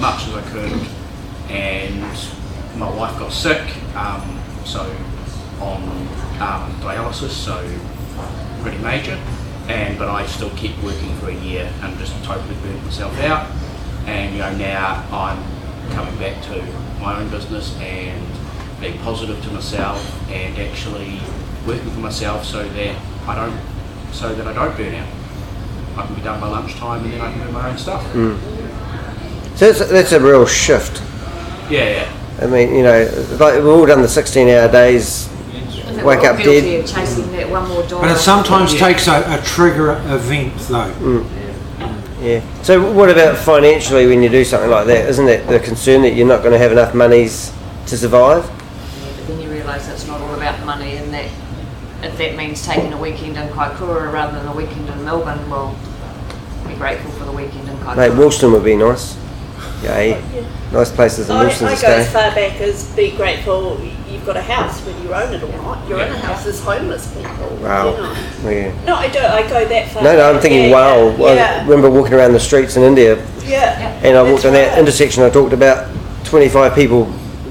[0.00, 0.88] much as I could,
[1.48, 2.00] and
[2.76, 3.62] my wife got sick,
[3.94, 4.82] um, so
[5.60, 5.80] on
[6.40, 7.62] um, dialysis, so
[8.62, 9.16] pretty major,
[9.68, 13.48] and but I still kept working for a year and just totally burnt myself out,
[14.06, 15.40] and you know now I'm
[15.92, 16.62] coming back to
[17.00, 18.29] my own business and
[18.80, 21.20] being positive to myself and actually
[21.66, 22.96] working for myself so that
[23.28, 23.60] I don't
[24.12, 25.08] so that I don't burn out.
[25.96, 28.02] I can be done by lunchtime and then I can do my own stuff.
[28.12, 28.36] Hmm.
[29.56, 31.02] So that's, that's a real shift.
[31.70, 32.16] Yeah, yeah.
[32.40, 33.04] I mean, you know,
[33.38, 35.28] like we've all done the 16-hour days.
[35.28, 36.80] I think Wake up dead.
[36.84, 38.02] of chasing that one more dollar.
[38.08, 38.80] But it sometimes Yeah.
[38.88, 40.88] takes a, a trigger event though.
[40.90, 42.24] Hmm.
[42.24, 42.62] Yeah.
[42.62, 45.08] So what about financially when you do something like that?
[45.08, 47.52] Isn't it the concern that you're not going to have enough monies
[47.86, 48.46] to survive?
[48.46, 51.30] But then you realise it's not all about money and that
[52.02, 55.76] if that means taking a weekend in Kaikoura rather than a weekend in Melbourne, well,
[56.66, 57.96] be grateful for the weekend in Kaikoura.
[57.96, 59.18] Mate, Woolston would be nice.
[59.82, 60.14] Yay.
[60.14, 60.44] Eh?
[60.72, 62.12] Nice places in I, Woolston I to go as stay.
[62.12, 63.78] far back as be grateful
[64.20, 65.88] you've got a house, whether you own it or not.
[65.88, 67.56] You're in a house as homeless people.
[67.62, 67.90] Wow.
[67.90, 68.50] You know.
[68.50, 68.84] Yeah.
[68.84, 69.24] No, I don't.
[69.24, 70.02] I go that far.
[70.02, 71.34] No, no, I'm thinking, Yeah, wow.
[71.34, 71.58] Yeah.
[71.60, 74.00] I remember walking around the streets in India yeah.
[74.02, 74.78] and I walked That's on that right.
[74.78, 75.22] intersection.
[75.22, 77.04] I talked about 25 people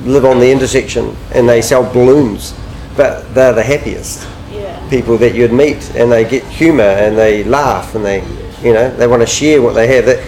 [0.03, 2.53] live on the intersection and they sell balloons,
[2.99, 4.77] but they're the happiest Yeah.
[4.89, 8.19] people that you'd meet and they get humour and they laugh and they,
[8.61, 10.05] you know, they want to share what they have.
[10.05, 10.19] That,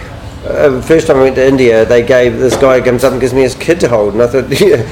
[0.44, 3.20] uh, the first time I went to India, they gave this guy comes up and
[3.20, 4.82] gives me his kid to hold, and I thought, yeah,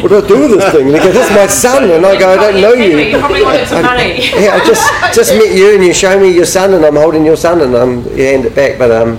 [0.00, 0.86] what do I do with this thing?
[0.86, 3.42] And he goes, "That's my son," and I go, "I don't know you." You probably
[3.42, 4.30] wanted some money.
[4.36, 7.24] Yeah, I just just met you, and you show me your son, and I'm holding
[7.24, 9.18] your son, and I'm you hand it back, but um.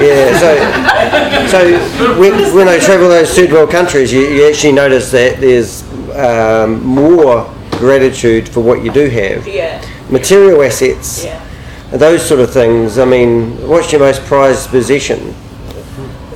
[0.00, 5.10] Yeah, so so when, when I travel those third world countries, you, you actually notice
[5.10, 5.82] that there's
[6.14, 9.46] um, more gratitude for what you do have.
[9.46, 11.45] Yeah, Material assets, yeah.
[11.90, 12.98] Those sort of things.
[12.98, 15.34] I mean, what's your most prized possession?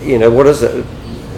[0.00, 0.84] You know, what is it?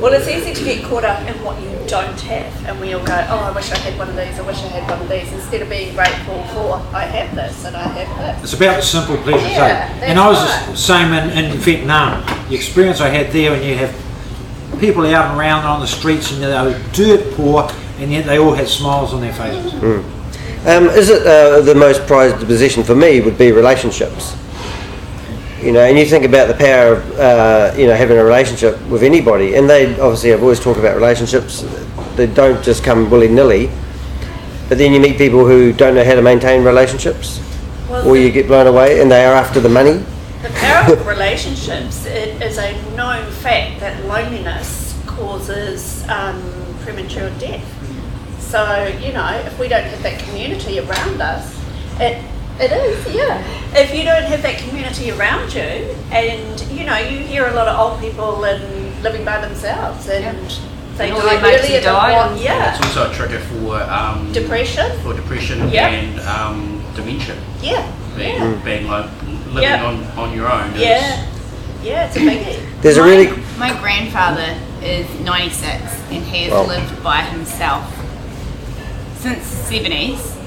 [0.00, 3.04] Well, it's easy to get caught up in what you don't have, and we all
[3.04, 4.38] go, "Oh, I wish I had one of these.
[4.38, 7.64] I wish I had one of these." Instead of being grateful for, "I have this
[7.64, 9.50] and I have this." It's about the simple pleasures.
[9.50, 10.06] Yeah, eh?
[10.06, 12.24] And I was that's the same in, in Vietnam.
[12.48, 13.94] The experience I had there, when you have
[14.80, 17.70] people out and around on the streets and they were dirt poor,
[18.00, 19.72] and yet they all had smiles on their faces.
[20.64, 24.36] Um, is it uh, the most prized position for me would be relationships?
[25.60, 28.80] You know, and you think about the power of uh, you know having a relationship
[28.86, 31.64] with anybody, and they obviously I've always talked about relationships.
[32.14, 33.70] They don't just come willy nilly,
[34.68, 37.40] but then you meet people who don't know how to maintain relationships,
[37.90, 40.04] Well, or you get blown away, and they are after the money.
[40.42, 46.40] The power of relationships it is a known fact that loneliness causes um,
[46.82, 47.71] premature death.
[48.52, 51.58] So you know, if we don't have that community around us,
[51.98, 52.22] it
[52.60, 53.40] it is yeah.
[53.74, 55.62] If you don't have that community around you,
[56.12, 58.62] and you know, you hear a lot of old people and
[59.02, 60.36] living by themselves, and
[60.98, 63.38] they And all die their mates earlier than died what yeah It's also a trigger
[63.38, 65.88] for um, depression for depression Yeah.
[65.88, 67.34] and um, dementia.
[67.62, 69.08] yeah Being, yeah being like
[69.54, 69.86] living Yeah.
[69.86, 70.68] on, on your own.
[70.74, 71.26] is- yeah
[71.82, 72.82] yeah it's a biggie.
[72.82, 75.64] There's a my, really my grandfather is 96
[76.12, 76.66] and he has Wow.
[76.66, 77.88] lived by himself
[79.22, 80.38] since the 70s.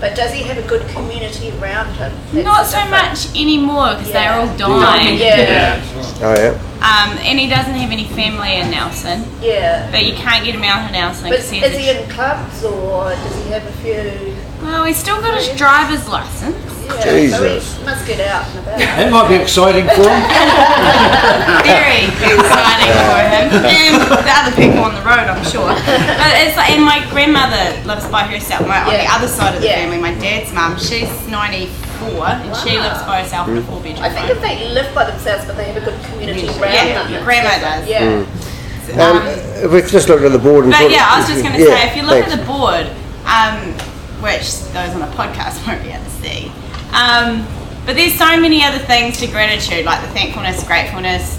[0.00, 2.12] But does he have a good community around him?
[2.32, 5.18] That's Not so much anymore because they're all dying.
[5.18, 5.80] Yeah.
[6.20, 6.60] oh yeah.
[6.84, 9.88] Um, and he doesn't have any family in Nelson, Yeah.
[9.90, 12.62] but you can't get him out of Nelson But because is he's he in clubs
[12.64, 14.36] or does he have a few?
[14.62, 16.56] well, he's still got his driver's license.
[16.84, 17.64] Yeah, Jesus.
[17.64, 18.78] So he must get out and about.
[18.78, 20.22] That might be exciting for him.
[21.64, 25.68] Very exciting for him and the other people on the road, I'm sure.
[25.68, 28.66] But it's like, and my grandmother lives by herself.
[28.66, 29.84] My, On the other side of the Yeah.
[29.84, 34.04] family, my dad's mum, she's 94 and she lives by herself in a four bedroom
[34.04, 37.02] I think if they live by themselves but they have a good community around Yeah,
[37.04, 37.12] them.
[37.14, 37.88] it's grandma does.
[37.88, 38.26] Yeah.
[39.00, 40.72] Um, we've just looked at the board and.
[40.72, 42.32] But yeah, I was just going to yeah, say, if you look thanks.
[42.32, 42.86] at the board,
[43.24, 43.56] um,
[44.20, 46.52] which those on the podcast won't be able to see,
[46.94, 47.46] um,
[47.84, 51.38] but there's so many other things to gratitude, like the thankfulness, gratefulness,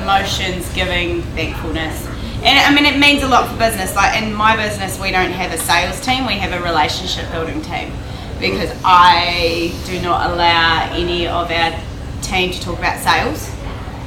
[0.00, 2.06] emotions, giving, thankfulness.
[2.44, 3.94] And I mean, it means a lot for business.
[3.94, 7.60] Like in my business, we don't have a sales team, we have a relationship building
[7.62, 7.92] team
[8.40, 11.80] because I do not allow any of our
[12.22, 13.50] team to talk about sales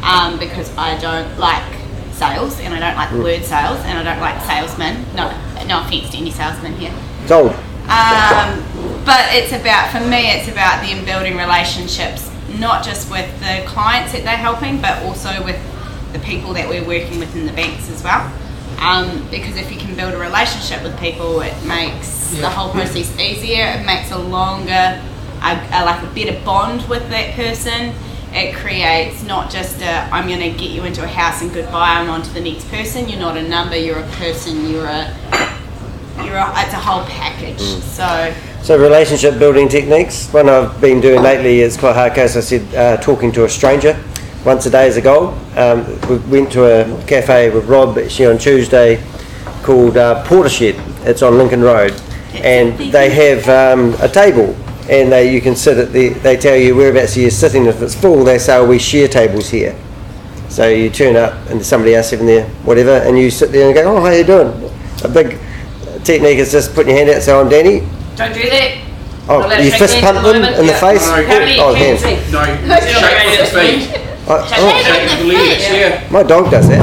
[0.04, 1.64] um, because I don't like
[2.12, 5.06] sales and I don't like the word sales and I don't like salesmen.
[5.16, 5.30] No,
[5.68, 6.94] no offense to any salesmen here.
[7.24, 7.52] It's old.
[7.88, 8.64] Um,
[9.06, 14.12] but it's about, for me, it's about them building relationships, not just with the clients
[14.14, 15.60] that they're helping, but also with
[16.14, 18.32] the people that we're working with in the banks as well.
[18.80, 23.18] Um, because if you can build a relationship with people, it makes the whole process
[23.20, 23.66] easier.
[23.68, 25.02] It makes a longer,
[25.42, 27.94] a, a, like a better bond with that person.
[28.34, 32.00] It creates not just a I'm going to get you into a house and goodbye.
[32.00, 33.08] I'm on to the next person.
[33.08, 33.78] You're not a number.
[33.78, 34.70] You're a person.
[34.70, 35.08] You're a
[36.18, 37.60] you're a, it's a whole package.
[37.60, 38.34] So
[38.66, 40.34] So relationship building techniques.
[40.34, 42.36] One I've been doing lately is quite hard case.
[42.36, 43.96] I said uh, talking to a stranger
[44.44, 45.38] once a day is a goal.
[45.56, 49.04] Um, we went to a cafe with Rob actually on Tuesday
[49.62, 50.80] called uh, Portershed.
[51.06, 51.92] It's on Lincoln Road,
[52.38, 54.56] and they have um, a table.
[54.90, 56.10] And they, you can sit at the.
[56.10, 57.68] They tell you whereabouts you're sitting.
[57.68, 59.80] If it's full, they say oh, we share tables here.
[60.50, 63.68] So you turn up and there's somebody else sitting there, whatever, and you sit there
[63.68, 64.72] and go, "Oh, how you doing?"
[65.04, 65.38] A big
[66.04, 68.82] technique is just putting your hand out and say, "I'm Danny." Don't do that.
[69.28, 70.60] Oh, Not allowed you shake fist pump at the them moment.
[70.60, 71.06] in the face?
[71.08, 71.20] No.
[71.24, 72.02] Apparently Oh, you hands.
[72.02, 72.32] can't.
[72.32, 72.44] No,
[72.80, 74.02] shake with the feet.
[74.28, 76.08] Oh, Shake oh, with the legs, yeah.
[76.12, 76.82] my dog does that.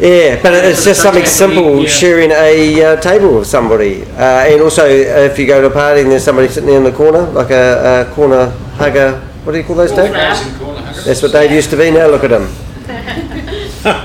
[0.00, 1.88] Yeah, but it's just something simple, yeah.
[1.88, 4.02] sharing a uh, table with somebody.
[4.04, 6.84] Uh, and also, if you go to a party and there's somebody sitting there in
[6.84, 10.12] the corner, like a, a corner hugger, what do you call those, Dave?
[10.12, 11.90] That's what Dave used to be.
[11.90, 12.48] Now look at him.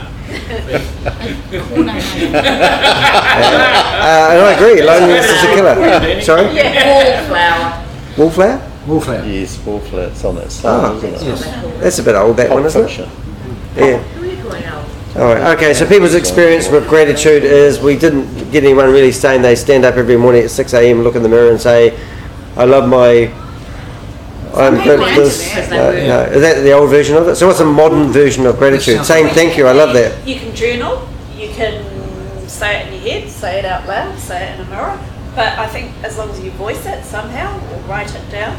[4.06, 6.22] Uh, and I agree, loneliness is a killer.
[6.22, 6.56] Sorry?
[6.56, 6.88] Yeah.
[6.88, 7.86] Wallflower.
[8.18, 8.72] Wallflower?
[8.88, 9.26] Wallflower.
[9.26, 10.04] Yes, wallflower.
[10.06, 11.22] It's on that side, Oh, isn't it?
[11.24, 11.44] Yes.
[11.82, 13.10] That's a bit old, that Pulp one, isn't it?
[13.76, 14.02] Yeah.
[15.18, 15.56] All right.
[15.56, 15.74] Okay.
[15.74, 19.96] So people's experience with gratitude is we didn't get anyone really saying they stand up
[19.96, 21.04] every morning at six a.m.
[21.04, 21.98] look in the mirror and say,
[22.58, 23.32] "I love my,
[24.58, 25.52] I'm people good are into this.
[25.54, 25.70] that.
[25.70, 26.22] No, no.
[26.36, 27.36] Is that the old version of it?
[27.36, 29.06] So what's a modern version of gratitude?
[29.06, 29.68] Saying thank you.
[29.68, 30.26] I love that.
[30.28, 31.84] You can journal, you can
[32.48, 35.00] say it in your head, say it out loud, say it in a mirror.
[35.36, 38.58] But I think as long as you voice it somehow or write it down.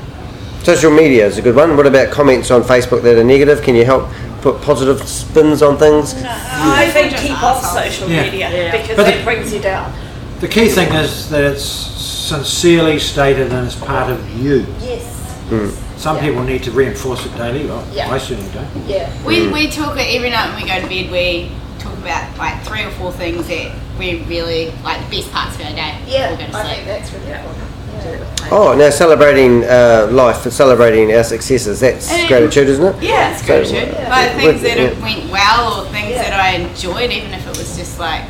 [0.63, 1.77] Social media is a good one.
[1.77, 3.63] What about comments on Facebook that are negative?
[3.63, 4.11] Can you help
[4.43, 6.15] put positive spins on things?
[6.25, 8.23] I think keep off social Yeah.
[8.25, 8.73] media Yeah.
[8.73, 9.93] because But it the- brings you down.
[10.41, 14.67] The key thing is that it's sincerely stated and it's part of you.
[14.83, 15.05] Yes.
[15.49, 15.71] Hmm.
[16.07, 16.23] Some Yeah.
[16.23, 17.67] people need to reinforce it daily.
[17.67, 18.09] Well, Yeah.
[18.13, 18.69] I certainly don't.
[18.87, 19.11] Yeah.
[19.25, 21.11] We, we talk every night when we go to bed.
[21.11, 25.57] We talk about like three or four things that we really like the best parts
[25.57, 25.99] of our day.
[26.07, 26.77] Yeah, before we go to I sleep.
[26.77, 28.53] think that's really important.
[28.53, 31.81] Oh, now celebrating uh, life and celebrating our successes.
[31.81, 33.03] That's And- gratitude, isn't it?
[33.03, 33.93] Yeah, it's So, gratitude.
[33.97, 34.85] uh, Like with- things that yeah.
[34.91, 36.23] have went well or things Yeah.
[36.23, 38.23] that I enjoyed, even if it was just like.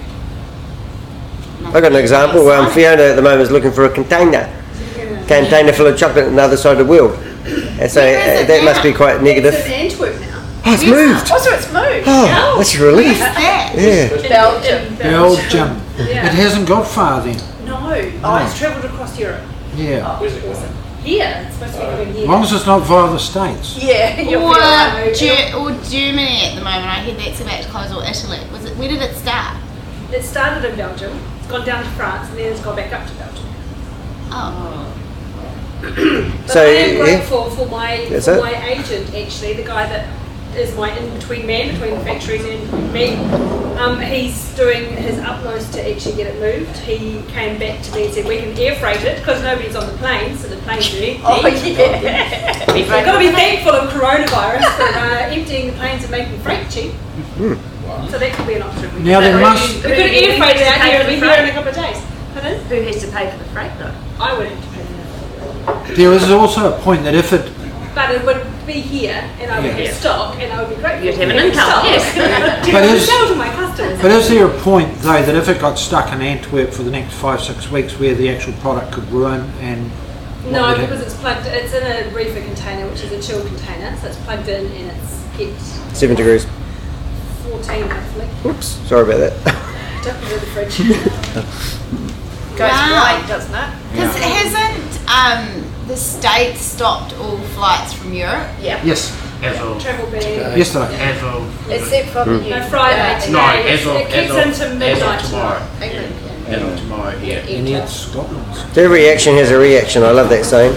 [1.67, 2.49] I've got an example.
[2.49, 4.49] Um, Fiona at the moment is looking for a container.
[5.29, 7.19] Container full of chocolate on the other side of the world.
[7.81, 8.05] And so uh,
[8.43, 9.55] it that must be quite negative.
[9.55, 10.43] It's in Antwerp now.
[10.69, 11.31] Oh, it's moved.
[11.31, 12.05] Oh, so it's moved.
[12.09, 13.19] Oh, that's a relief.
[13.19, 13.73] that?
[13.77, 14.09] Yeah.
[14.29, 14.97] Belgium.
[14.97, 15.81] Belgium.
[15.97, 16.27] Yeah.
[16.27, 17.37] It hasn't got far then.
[17.65, 17.79] No.
[18.25, 19.43] Oh, it's travelled across Europe.
[19.77, 20.19] Yeah.
[20.21, 20.71] Where's it?
[21.05, 21.45] Here.
[21.47, 22.27] It's supposed to be going As here.
[22.27, 23.79] long as it's not via the States.
[23.81, 25.55] Yeah, you'll Or, be alright.
[25.55, 26.85] Or Germany at the moment.
[26.91, 27.93] I hear that's about to close.
[27.93, 28.41] Or Italy.
[28.51, 28.77] Was it?
[28.77, 29.57] Where did it start?
[30.11, 31.17] It started in Belgium.
[31.39, 33.47] It's gone down to France and then it's gone back up to Belgium.
[34.33, 34.93] Oh.
[35.81, 37.03] But So, I am yeah.
[37.05, 38.41] grateful for my That's for it.
[38.41, 40.09] my agent actually, the guy that
[40.57, 43.15] is my in between man between the factories and me.
[43.77, 46.75] Um, he's doing his utmost to actually get it moved.
[46.79, 49.87] He came back to me and said we can air freight it because nobody's on
[49.87, 51.21] the plane, so the planes are empty.
[51.23, 51.47] Oh,
[52.03, 52.73] yeah.
[52.73, 56.71] We've got to be thankful of coronavirus for uh, emptying the planes and making freight
[56.71, 56.93] cheap.
[58.09, 58.95] So that could be an option.
[58.95, 61.35] We Now could- there must- we could air freight it out here and be here
[61.45, 62.03] in a couple of days.
[62.33, 62.41] Who
[62.81, 63.93] has to pay for the freight though?
[64.19, 65.76] I would have to pay that.
[65.94, 67.51] There is also a point that if it
[67.94, 69.87] But it would be here and I would Yeah.
[69.87, 71.05] have stock and I would be grateful.
[71.07, 71.85] You'd for have an having income, stock.
[71.85, 72.14] yes.
[72.66, 74.01] to But to is- sell to my customers.
[74.03, 76.90] But is there a point though that if it got stuck in Antwerp for the
[76.90, 79.90] next five, six weeks where the actual product could ruin and
[80.51, 81.01] No, because happen?
[81.03, 81.46] it's plugged.
[81.46, 84.90] It's in a reefer container, which is a chilled container, so it's plugged in and
[84.92, 86.46] it's kept Seven degrees.
[87.51, 88.29] 14 hopefully.
[88.44, 88.66] Oops.
[88.88, 89.33] Sorry about that.
[90.05, 90.77] Don't put it in the fridge.
[92.57, 93.03] Goes Wow.
[93.03, 93.70] white, doesn't it?
[93.92, 98.49] Because it hasn't um, the state stopped all flights from Europe?
[98.61, 98.83] Yeah.
[98.85, 100.57] Yes, As of, Travel bag.
[100.59, 100.94] yesterday.
[100.96, 103.33] as of, Except for the No, Friday today.
[103.33, 105.66] no, as of, it as kicks into as midnight of tomorrow.
[105.81, 106.14] England.
[106.49, 107.38] As of tomorrow, yeah.
[107.38, 108.77] And yet Scotland's.
[108.77, 110.03] Every reaction has a reaction.
[110.03, 110.72] I love that saying.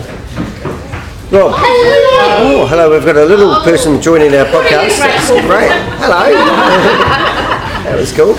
[1.31, 1.53] Rob.
[1.55, 2.89] Oh, hello.
[2.91, 3.63] We've got a little oh.
[3.63, 4.97] person joining our podcast.
[4.97, 5.71] That's great.
[6.01, 6.31] Hello.
[7.85, 8.35] that was cool.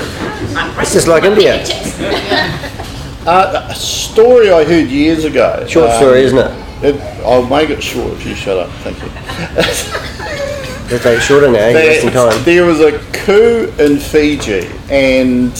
[0.80, 1.62] It's just like India.
[3.30, 5.64] Uh, a story I heard years ago.
[5.68, 6.84] Short um, story, isn't it?
[6.84, 8.68] it- I'll make it short if you shut up.
[8.82, 9.08] Thank you.
[10.90, 11.72] Let's make it shorter now.
[11.72, 12.44] There, time.
[12.44, 15.52] there was a coup in Fiji, and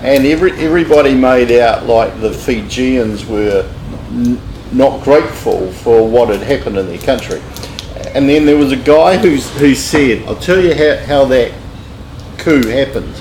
[0.00, 3.68] and every everybody made out like the Fijians were
[4.12, 4.40] n-
[4.72, 7.42] not grateful for what had happened in their country.
[8.14, 11.52] And then there was a guy who's, who said, "I'll tell you how, how that
[12.38, 13.14] coup happened."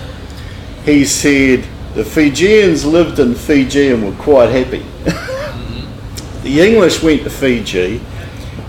[0.85, 1.65] He said
[1.99, 4.85] the Fijians lived in Fiji and were quite happy.
[6.43, 7.99] the English went to Fiji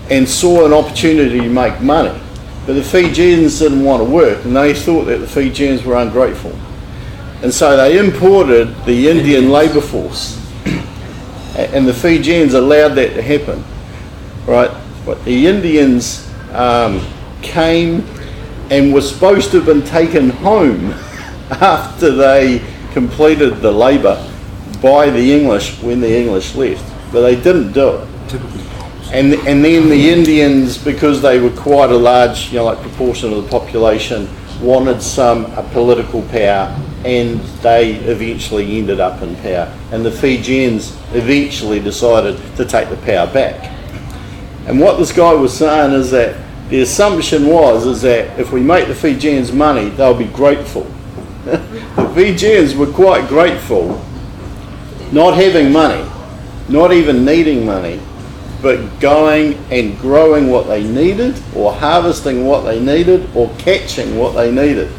[0.09, 2.21] and saw an opportunity to make money.
[2.65, 6.51] But the Fijians didn't want to work and they thought that the Fijians were ungrateful.
[7.41, 10.37] And so they imported the Indian labour force.
[11.55, 13.63] And the Fijians allowed that to happen.
[14.45, 14.71] Right?
[15.05, 16.99] But the Indians um,
[17.41, 18.05] came
[18.69, 20.91] and were supposed to have been taken home
[21.49, 24.17] after they completed the labour
[24.81, 26.83] by the English when the English left.
[27.11, 28.07] But they didn't do it.
[29.13, 33.33] And, and then the Indians, because they were quite a large, you know, like proportion
[33.33, 34.29] of the population,
[34.61, 36.73] wanted some political power,
[37.03, 39.75] and they eventually ended up in power.
[39.91, 43.69] And the Fijians eventually decided to take the power back.
[44.67, 46.37] And what this guy was saying is that
[46.69, 50.90] the assumption was is that if we make the Fijians money, they'll be grateful.
[52.13, 54.03] Fijians were quite grateful,
[55.11, 56.09] not having money,
[56.69, 57.99] not even needing money,
[58.61, 64.33] but going and growing what they needed, or harvesting what they needed, or catching what
[64.33, 64.91] they needed.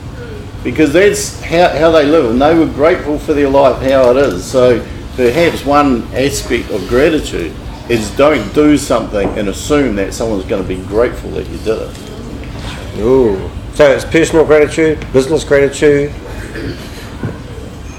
[0.65, 4.17] Because that's how, how they live, and they were grateful for their life how it
[4.17, 4.45] is.
[4.45, 4.85] So
[5.17, 7.53] perhaps one aspect of gratitude
[7.89, 11.79] is don't do something and assume that someone's going to be grateful that you did
[11.79, 12.99] it.
[12.99, 13.51] Ooh.
[13.75, 16.13] So it's personal gratitude, business gratitude.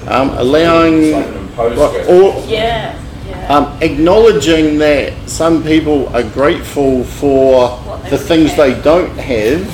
[0.06, 2.22] Um, allowing Like an imposed like, gratitude.
[2.34, 2.98] all, Yeah.
[3.28, 3.56] Yeah.
[3.56, 7.80] um, acknowledging that some people are grateful for
[8.10, 9.66] the things they don't have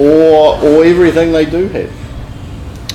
[0.00, 1.90] or, or everything they do have.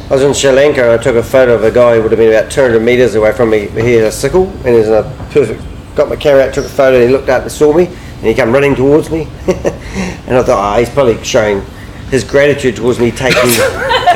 [0.10, 2.12] I was in Sri Lanka and I took a photo of a guy who would
[2.12, 3.68] have been about 200 metres away from me.
[3.68, 5.62] He had a sickle and he's in a perfect.
[5.96, 8.26] Got my camera out, took a photo, and he looked up and saw me and
[8.26, 9.28] he came running towards me.
[9.48, 11.62] and I thought, oh, he's probably showing
[12.10, 13.42] his gratitude towards me taking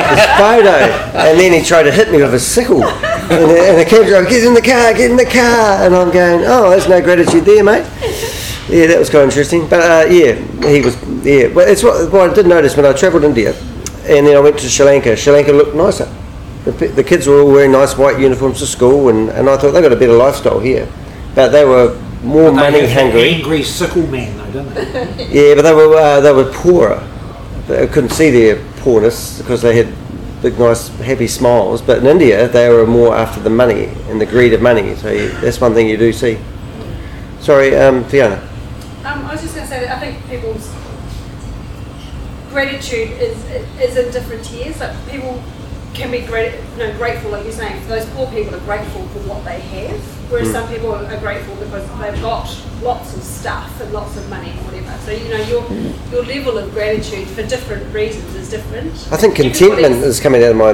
[0.06, 0.78] his photo.
[1.18, 2.84] And then he tried to hit me with a sickle.
[2.84, 5.86] And the, and the cab driver, get in the car, get in the car.
[5.86, 7.86] And I'm going, oh, there's no gratitude there, mate.
[8.70, 9.68] Yeah, that was quite interesting.
[9.68, 10.36] But uh, yeah,
[10.68, 10.96] he was.
[11.26, 13.56] Yeah, well, it's what, what I did notice when I travelled India,
[14.08, 15.16] and then I went to Sri Lanka.
[15.16, 16.08] Sri Lanka looked nicer.
[16.66, 19.72] The, the kids were all wearing nice white uniforms to school, and, and I thought
[19.72, 20.88] they got a better lifestyle here.
[21.34, 23.36] But they were more They money hungry.
[23.36, 25.28] Angry sickle man, though, don't they?
[25.30, 27.02] Yeah, but they were uh, they were poorer.
[27.68, 28.58] They couldn't see their
[28.88, 29.94] poorness because they had
[30.42, 31.82] big, nice, happy smiles.
[31.82, 34.96] But in India, they were more after the money and the greed of money.
[34.96, 36.40] So you, that's one thing you do see.
[37.42, 38.40] Sorry, um, Fiona.
[39.04, 40.72] Um, I was just going to say that I think people's
[42.50, 43.38] gratitude is
[43.78, 44.80] is in different tiers.
[44.80, 45.44] Like people
[45.98, 47.86] can be great, you know, grateful, like you're saying.
[47.88, 50.54] Those poor people are grateful for what they have, whereas Mm.
[50.54, 52.48] some people are grateful because they've got
[52.84, 54.94] lots of stuff and lots of money and whatever.
[55.06, 55.64] So you know your
[56.12, 58.94] your level of gratitude for different reasons is different.
[59.12, 60.74] I think contentment is coming out of my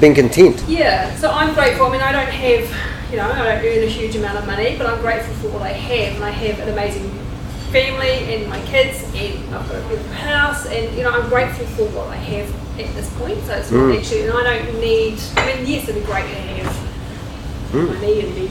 [0.00, 0.62] being content.
[0.68, 1.86] yeah, so I'm grateful.
[1.86, 4.76] I mean, I don't have, you know, I don't earn a huge amount of money,
[4.78, 7.10] but I'm grateful for what I have, and I have an amazing
[7.70, 11.66] family and my kids, and I've got a beautiful house, and you know, I'm grateful
[11.66, 12.48] for what I have
[12.80, 13.38] at this point.
[13.46, 13.88] So it's Mm.
[13.88, 15.18] not actually, and I don't need.
[15.36, 16.76] I mean, yes, it'd be great to have
[17.72, 17.94] Mm.
[17.94, 18.50] money and be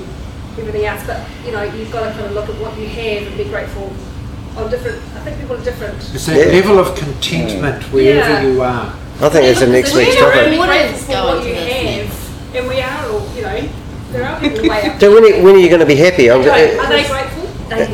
[0.59, 3.27] everything else, but you know, you've got to kind of look at what you have
[3.27, 3.91] and be grateful
[4.57, 4.97] on different.
[5.15, 5.97] I think people are different.
[6.13, 6.53] It's that Yeah.
[6.61, 8.41] level of contentment wherever Yeah.
[8.43, 8.93] you are.
[9.21, 10.45] I think it's the next We're week's not topic.
[10.45, 13.27] only What grateful is for going what to you this have, and we are all,
[13.35, 13.59] you know,
[14.13, 14.99] there are people way up.
[14.99, 16.29] So when are, when are you going to be happy?
[16.29, 17.47] I'm, Are they uh, grateful?
[17.69, 17.85] They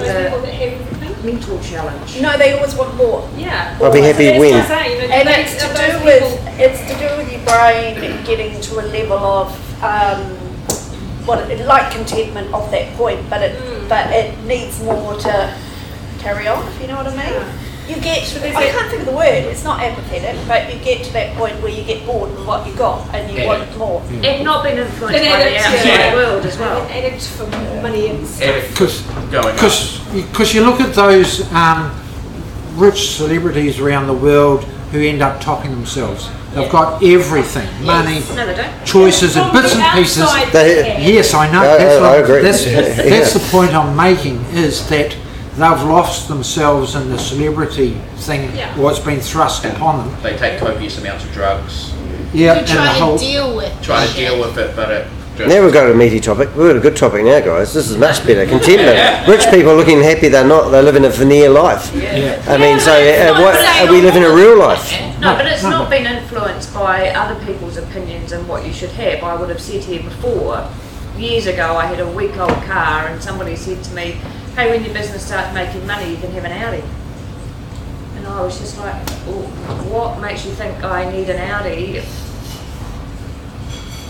[1.58, 2.14] Those have a- people that have everything?
[2.14, 2.22] Mental challenge.
[2.22, 3.30] No, they always want more.
[3.38, 3.78] Yeah.
[3.82, 4.54] I'll be happy That's when.
[4.54, 8.60] what you know, And it's to do with it's to do with your brain getting
[8.62, 10.22] to a level of um,
[11.26, 13.90] what it, like contentment of that point, but it Mm.
[13.90, 15.54] but it needs more to
[16.20, 16.66] carry on.
[16.68, 17.63] If you know what I mean.
[17.94, 20.80] You get, But is I can't think of the word, it's not apathetic, but you
[20.84, 23.48] get to that point where you get bored with what you got and you Yeah.
[23.48, 24.02] want more.
[24.24, 26.16] And not being influenced And by the outside yeah.
[26.16, 26.82] world as well.
[26.82, 27.46] And addict for
[27.82, 28.50] money and stuff.
[28.50, 31.92] If Because Because you look at those um,
[32.76, 36.30] rich celebrities around the world who end up topping themselves.
[36.56, 38.86] They've got everything, money, No, they don't.
[38.86, 40.24] choices and bits and pieces.
[40.52, 41.02] They- they.
[41.14, 41.62] Yes, I know.
[41.62, 42.42] I- that's I- what, I agree.
[42.44, 42.82] That's, Yeah.
[43.10, 45.16] that's the point I'm making is that
[45.58, 48.76] they've lost themselves in the celebrity thing, Yeah.
[48.78, 50.18] what's been thrust upon them.
[50.24, 51.92] they take copious amounts of drugs,
[52.34, 53.18] Yeah, You and the try whole.
[53.18, 54.16] to deal with try to it.
[54.16, 55.06] deal with it, but it
[55.38, 56.50] just Now we've got a meaty topic.
[56.56, 57.74] We've got a good topic now, guys.
[57.74, 58.46] This is much better.
[58.46, 59.28] Contentment.
[59.28, 60.70] Rich people looking happy they're not.
[60.70, 61.92] They live in a veneer life.
[61.96, 62.40] Yeah.
[62.48, 64.92] I mean, so but uh, not what, saying are we living a real life?
[65.20, 69.24] No, but it's not been influenced by other people's opinions and what you should have.
[69.24, 70.68] I would have said here before,
[71.18, 74.18] years ago, I had a week old car and somebody said to me,
[74.56, 76.84] hey, when your business starts making money, you can have an Audi.
[78.18, 78.96] And I was just like,
[79.26, 79.42] well,
[79.90, 82.02] what makes you think I need an Audi?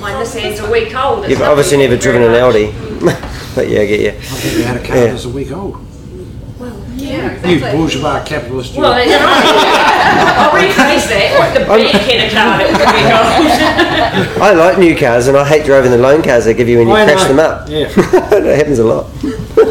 [0.02, 1.20] My Nissan's a week old.
[1.24, 3.06] It's You've lovely, obviously never driven an very Audi.
[3.56, 4.10] but yeah, I get you.
[4.10, 5.06] I think you had a car Yeah.
[5.06, 5.78] that was a week old.
[6.60, 7.80] Well yeah, You exactly.
[7.80, 8.74] bourgeois capitalist.
[8.76, 8.82] you.
[8.82, 9.26] Well, there you go.
[9.26, 11.54] I'll rephrase that.
[11.54, 12.68] The big kind of car that
[14.28, 16.68] would be I like new cars and I hate driving the loan cars they give
[16.68, 17.36] you when you I crash know.
[17.36, 17.70] them up.
[17.70, 17.88] Yeah.
[18.30, 19.06] that happens a lot.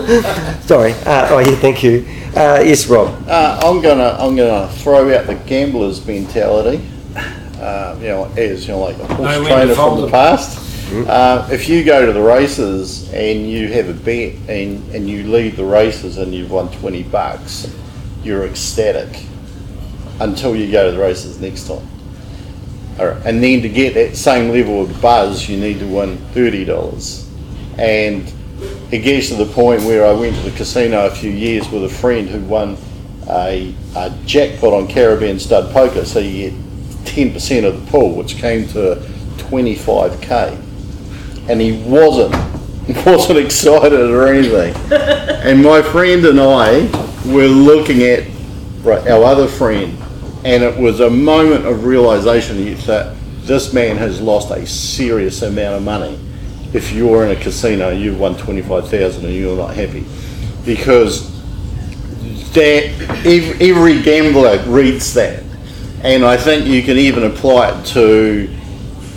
[0.63, 0.93] Sorry.
[0.93, 2.05] Uh, oh, yeah, thank you.
[2.37, 3.09] Uh, yes, Rob.
[3.29, 6.85] Uh, I'm gonna I'm gonna throw out the gambler's mentality.
[7.61, 10.07] Uh, you know, as you know, like a horse Know when trainer fold from the
[10.07, 10.11] them.
[10.11, 10.59] past.
[11.09, 15.23] Uh, if you go to the races and you have a bet and, and you
[15.25, 17.75] lead the races and you've won 20 bucks,
[18.23, 19.25] you're ecstatic
[20.21, 21.87] until you go to the races next time.
[22.99, 23.23] All right.
[23.25, 27.27] And then to get that same level of buzz, you need to win $30.
[27.79, 28.31] And
[28.93, 31.85] it gets to the point where I went to the casino a few years with
[31.85, 32.77] a friend who won
[33.29, 36.59] a, a jackpot on Caribbean Stud Poker, so you get
[37.05, 38.97] 10% of the pool, which came to
[39.37, 40.59] 25k.
[41.49, 42.35] And he wasn't,
[43.07, 44.75] wasn't excited or anything.
[44.93, 46.83] and my friend and I
[47.27, 48.27] were looking at
[48.83, 49.97] right, our other friend,
[50.45, 55.77] and it was a moment of realization that this man has lost a serious amount
[55.77, 56.19] of money.
[56.73, 60.05] If you're in a casino, you've won 25,000 and you're not happy.
[60.65, 61.31] Because
[62.53, 62.85] that
[63.61, 65.43] every gambler reads that,
[66.03, 68.49] and I think you can even apply it to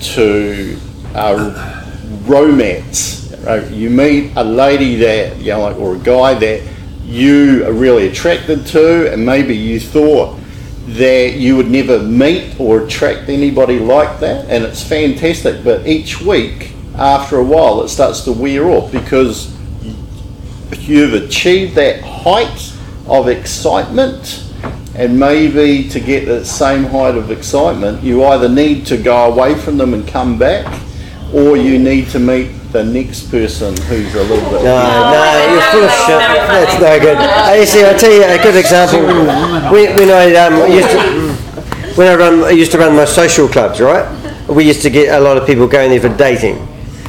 [0.02, 0.78] to
[1.14, 1.86] uh,
[2.26, 3.34] romance.
[3.48, 6.62] uh, you meet a lady that, you know, like, or a guy that
[7.04, 10.40] you are really attracted to, and maybe you thought
[10.88, 15.64] that you would never meet or attract anybody like that, and it's fantastic.
[15.64, 19.54] But each week, after a while, it starts to wear off because
[20.80, 22.74] you've achieved that height
[23.08, 24.44] of excitement
[24.96, 29.54] and maybe to get that same height of excitement you either need to go away
[29.54, 30.66] from them and come back
[31.34, 35.62] or you need to meet the next person who's a little bit No, no, you're
[35.72, 36.20] full of shit.
[36.20, 37.18] That's no good.
[37.18, 39.00] Hey, see, I'll tell you a good example.
[39.72, 41.34] When, when I um, used to,
[41.96, 44.06] when I run, I used to run my social clubs, right?
[44.50, 46.65] We used to get a lot of people going there for dating,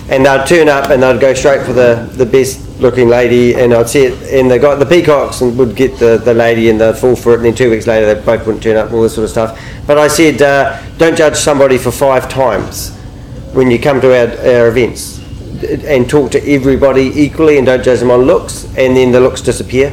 [0.09, 3.73] and they'd turn up and they'd go straight for the, the best looking lady, and
[3.73, 6.81] I'd see it, and they got the peacocks and would get the, the lady, and
[6.81, 9.03] they'd fall for it, and then two weeks later they both wouldn't turn up, all
[9.03, 9.61] this sort of stuff.
[9.87, 12.95] But I said, uh, don't judge somebody for five times
[13.53, 15.17] when you come to our, our events
[15.65, 19.41] and talk to everybody equally and don't judge them on looks and then the looks
[19.41, 19.91] disappear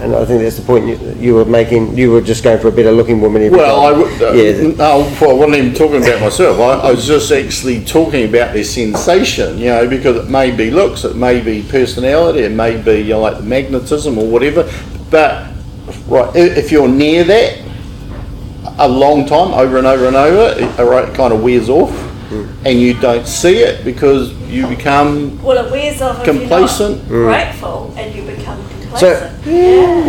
[0.00, 2.68] and I think that's the point you, you were making you were just going for
[2.68, 4.00] a better looking woman every Well, I time.
[4.00, 6.58] would, uh, yeah no, well, I wasn't even talking about myself.
[6.60, 10.70] I, I was just actually talking about their sensation, you know, because it may be
[10.70, 14.70] looks, it may be personality, it may be you know, like the magnetism or whatever.
[15.10, 15.52] But
[16.06, 17.58] right, if you're near that
[18.78, 21.68] a long time, over and over and over, it, all right, it kind of wears
[21.68, 21.90] off,
[22.64, 27.00] and you don't see it because you become Well, it wears off Complacent.
[27.02, 29.30] if you're not grateful and you become So-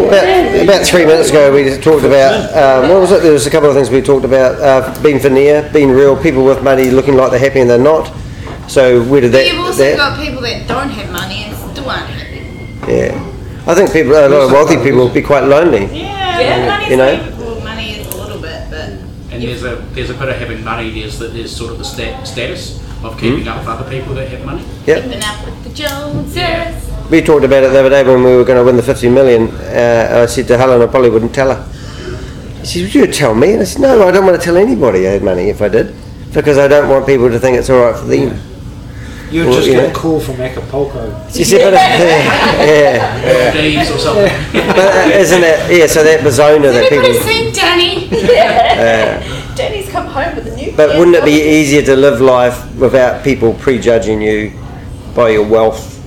[0.08, 3.50] about, about three minutes ago we talked about um, what was it there was a
[3.50, 7.16] couple of things we talked about uh, being veneer being real people with money looking
[7.16, 8.12] like they're happy and they're not
[8.68, 11.56] so where did But that, you've also that got people that don't have money and
[11.76, 12.92] still aren't happy.
[12.92, 13.26] yeah
[13.68, 16.90] I think people a lot of wealthy people will be quite lonely Yeah, Yeah.
[16.90, 17.36] You know?
[17.38, 18.90] well, money is a little bit, but
[19.32, 20.90] And there's a there's a bit of having money.
[20.90, 24.28] There's the, there's sort of the stat, status of keeping up with other people that
[24.30, 24.64] have money.
[24.88, 26.36] yep keeping up with the Joneses.
[26.36, 26.74] Yeah.
[27.10, 29.10] We talked about it the other day when we were going to win the 50
[29.10, 29.48] million.
[29.50, 32.64] Uh, I said to Helen, I probably wouldn't tell her.
[32.64, 33.54] She said, Would you tell me?
[33.54, 35.70] And I said, No, I don't want to tell anybody I had money if I
[35.70, 35.96] did,
[36.34, 38.40] because I don't want people to think it's all right for them.
[39.32, 39.90] You'd Well, just you get know.
[39.92, 41.30] a call from Acapulco.
[41.32, 41.74] She said, but,
[42.68, 44.26] yeah, D's or something.
[44.54, 45.78] but uh, isn't it?
[45.80, 47.28] Yeah, so that persona that Everybody people.
[47.28, 48.10] seen Danny?
[48.80, 52.74] Uh, Danny's come home with a new but wouldn't it be easier to live life
[52.78, 54.54] without people prejudging you
[55.14, 55.99] by your wealth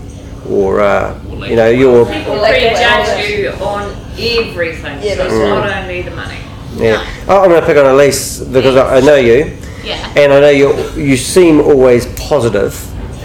[0.53, 2.05] or, uh, you know, your.
[2.07, 3.43] People Like that prejudge way.
[3.43, 6.39] you on everything, Yeah, so it's that's not only the money.
[6.77, 7.05] Yeah.
[7.29, 9.57] Oh, I'm going to pick on Elise because I, I know you.
[9.85, 10.13] Yeah.
[10.17, 12.73] And I know you you seem always positive,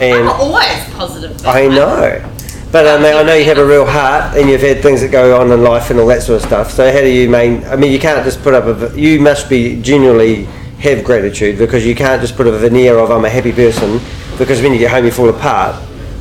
[0.02, 1.32] and I'm always positive.
[1.40, 1.76] about I life.
[1.76, 2.34] know.
[2.72, 5.12] But I mean, I know you have a real heart, and you've had things that
[5.12, 6.72] go on in life and all that sort of stuff.
[6.72, 7.64] So how do you main?
[7.66, 8.74] I mean, you can't just put up a.
[8.74, 10.46] v- You must be genuinely
[10.80, 14.00] have gratitude because you can't just put a veneer of I'm a happy person
[14.38, 15.76] because when you get home you fall apart.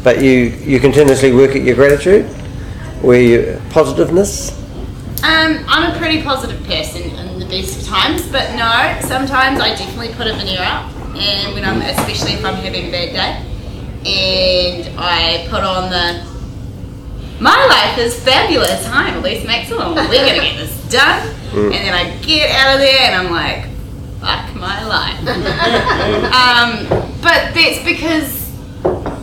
[0.06, 2.26] But you you continuously work at your gratitude,
[3.02, 4.52] where your positiveness.
[5.24, 9.70] Um, I'm a pretty positive person in the best of times, but no, sometimes I
[9.70, 14.86] definitely put a veneer up, and when I'm, especially if I'm having a bad day,
[14.86, 16.22] and I put on the.
[17.42, 18.86] My life is fabulous.
[18.86, 19.92] Hi, I'm Elise Maxwell.
[19.92, 23.64] We're gonna get this done, and then I get out of there, and I'm like,
[24.20, 25.18] fuck my life.
[26.30, 28.45] um, but that's because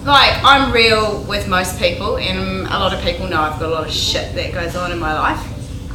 [0.06, 3.74] like I'm real with most people, and a lot of people know I've got a
[3.74, 5.40] lot of shit that goes on in my life.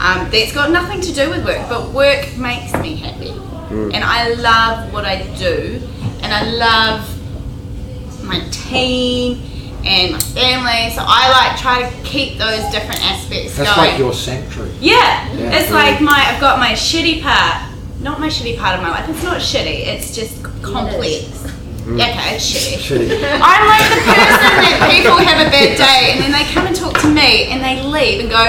[0.00, 3.30] Um, that's got nothing to do with work, but work makes me happy,
[3.70, 5.80] and I love what I do,
[6.22, 9.42] and I love my team
[9.84, 10.90] and my family.
[10.94, 13.88] So I like try to keep those different aspects That's going.
[13.90, 14.70] like your sanctuary.
[14.80, 15.58] Yeah, Yeah.
[15.58, 17.64] it's like my I've got my shitty part.
[18.00, 19.08] Not my shitty part of my life.
[19.08, 19.86] It's not shitty.
[19.88, 21.47] It's just complex.
[21.88, 21.96] Mm.
[21.96, 22.76] Okay, it's shitty.
[22.76, 23.16] Shitty.
[23.40, 26.76] I'm like the person that people have a bad day and then they come and
[26.76, 28.44] talk to me and they leave and go,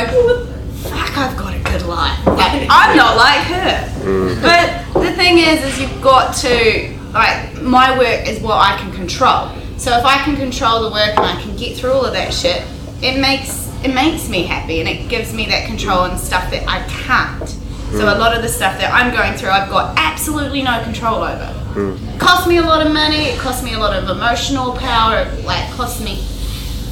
[0.89, 3.87] "Fuck, I've got a good life." Like I'm not like her.
[4.03, 4.41] Mm.
[4.41, 8.91] But the thing is, is you've got to like my work is what I can
[8.91, 9.55] control.
[9.77, 12.33] So if I can control the work and I can get through all of that
[12.33, 12.67] shit,
[13.01, 16.67] it makes it makes me happy and it gives me that control and stuff that
[16.67, 17.47] I can't.
[17.95, 18.19] So a mm.
[18.19, 21.58] lot of the stuff that I'm going through, I've got absolutely no control over.
[21.79, 22.19] Mm.
[22.19, 23.25] Cost me a lot of money.
[23.31, 25.19] It cost me a lot of emotional power.
[25.19, 26.19] It like cost me.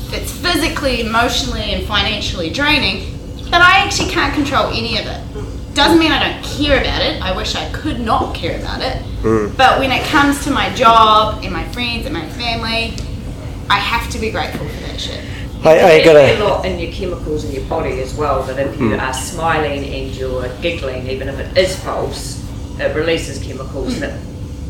[0.10, 3.14] It's physically, emotionally, and financially draining.
[3.52, 5.74] But I actually can't control any of it.
[5.76, 7.22] Doesn't mean I don't care about it.
[7.22, 8.98] I wish I could not care about it.
[9.22, 9.56] Mm.
[9.58, 12.96] But when it comes to my job and my friends and my family,
[13.70, 15.24] I have to be grateful for that shit.
[15.64, 16.44] I, I There's gotta.
[16.44, 19.02] a lot in your chemicals in your body as well that if you Mm.
[19.02, 22.44] are smiling and you're giggling, even if it is false,
[22.80, 24.00] it releases chemicals mm.
[24.00, 24.20] that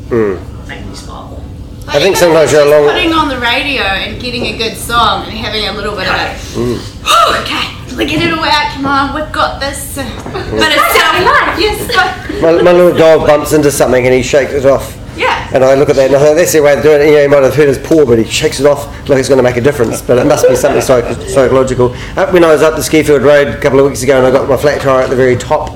[0.09, 0.67] Mm.
[0.67, 1.43] make you smile.
[1.87, 2.93] I think sometimes you're Just along.
[2.93, 6.13] Putting on the radio and getting a good song and having a little bit of
[6.15, 7.01] a, Mm.
[7.05, 9.95] oh, okay, let get it all out, come on, we've got this.
[9.95, 14.51] But it's sounding like, yes, My, my little dog bumps into something and he shakes
[14.51, 14.95] it off.
[15.17, 15.49] yeah.
[15.53, 17.05] And I look at that and I think that's the way to do it.
[17.07, 19.29] You know, he might have hurt his paw, but he shakes it off like it's
[19.29, 20.01] going to make a difference.
[20.01, 21.95] But it must be something psych- psychological.
[22.17, 24.31] Uh, when I was up the Skifield Road a couple of weeks ago and I
[24.31, 25.71] got my flat tyre at the very top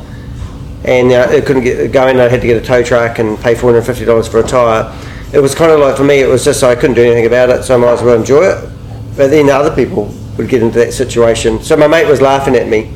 [0.83, 2.19] and uh, it couldn't get in.
[2.19, 4.91] I had to get a tow truck and pay $450 for a tyre.
[5.33, 7.49] It was kind of like for me, it was just I couldn't do anything about
[7.49, 8.69] it, so I might as well enjoy it.
[9.15, 11.61] But then other people would get into that situation.
[11.61, 12.93] So my mate was laughing at me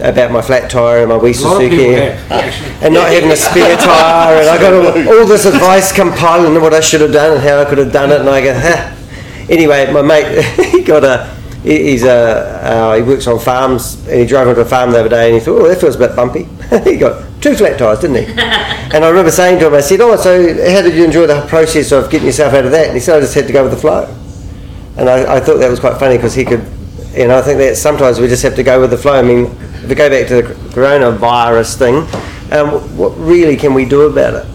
[0.00, 4.48] about my flat tyre and my A Suzuki and not having a spare tyre, and
[4.48, 7.64] I got all, all this advice compiling what I should have done and how I
[7.64, 8.98] could have done it, and I go, ha.
[9.48, 14.26] Anyway, my mate, he got a, he's a, uh, he works on farms, and he
[14.26, 16.16] drove onto a farm the other day, and he thought, oh, that feels a bit
[16.16, 16.44] bumpy.
[16.84, 18.32] he got two flat tyres, didn't he?
[18.32, 21.44] and I remember saying to him, I said, oh, so how did you enjoy the
[21.48, 22.86] process of getting yourself out of that?
[22.86, 24.04] And he said, I just had to go with the flow.
[24.96, 26.64] And I, I thought that was quite funny because he could,
[27.14, 29.14] you know, I think that sometimes we just have to go with the flow.
[29.14, 31.96] I mean, if we go back to the coronavirus thing,
[32.52, 34.46] um, what really can we do about it?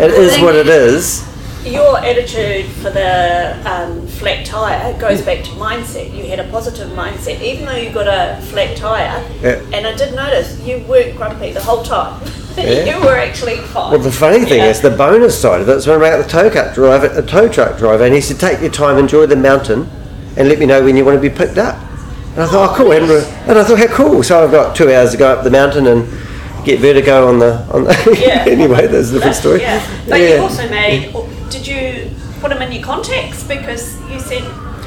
[0.00, 1.22] It is what it is.
[1.64, 6.12] Your attitude for the um, flat tyre goes back to mindset.
[6.12, 9.24] You had a positive mindset, even though you got a flat tyre.
[9.40, 9.62] Yeah.
[9.72, 12.20] And I did notice you weren't grumpy the whole time.
[12.54, 12.84] Yeah.
[12.84, 13.92] you were actually fine.
[13.92, 14.66] Well, the funny thing Yeah.
[14.68, 17.22] is, the bonus side of it is when we're out the tow truck driver, a
[17.22, 19.88] tow truck driver, and he said, "Take your time, enjoy the mountain,
[20.36, 21.76] and let me know when you want to be picked up."
[22.34, 24.92] And I thought, "Oh, cool!" And, and I thought, "How cool!" So I've got two
[24.92, 26.06] hours to go up the mountain and
[26.66, 27.84] get vertigo on the on.
[27.84, 28.44] The Yeah.
[28.46, 29.62] anyway, that's a different story.
[29.62, 29.82] Yeah.
[30.06, 30.34] But Yeah.
[30.36, 31.14] you also made.
[31.52, 34.42] Did you put him in your contacts because you said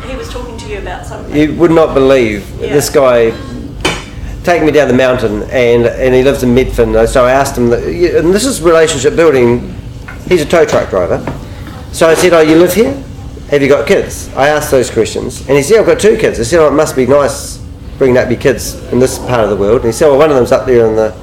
[0.10, 1.36] he was talking to you about something?
[1.36, 2.74] You would not believe Yeah.
[2.74, 3.32] this guy
[4.44, 7.08] taking me down the mountain, and and he lives in Methven.
[7.08, 9.76] So I asked him, that, and this is relationship building.
[10.28, 11.22] He's a tow truck driver.
[11.92, 12.94] So I said, "Oh, you live here?
[13.52, 16.40] Have you got kids?" I asked those questions, and he said, "I've got two kids."
[16.40, 17.60] I said, "Oh, it must be nice
[18.00, 20.32] bringing up your kids in this part of the world." And he said, "Well, one
[20.32, 21.14] of them's up there in the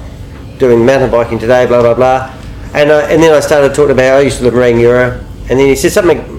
[0.57, 2.29] doing mountain biking today, blah blah blah."
[2.73, 5.19] And I, and then I started talking about oh, I used to live in Rangiora,
[5.49, 6.33] and then he said something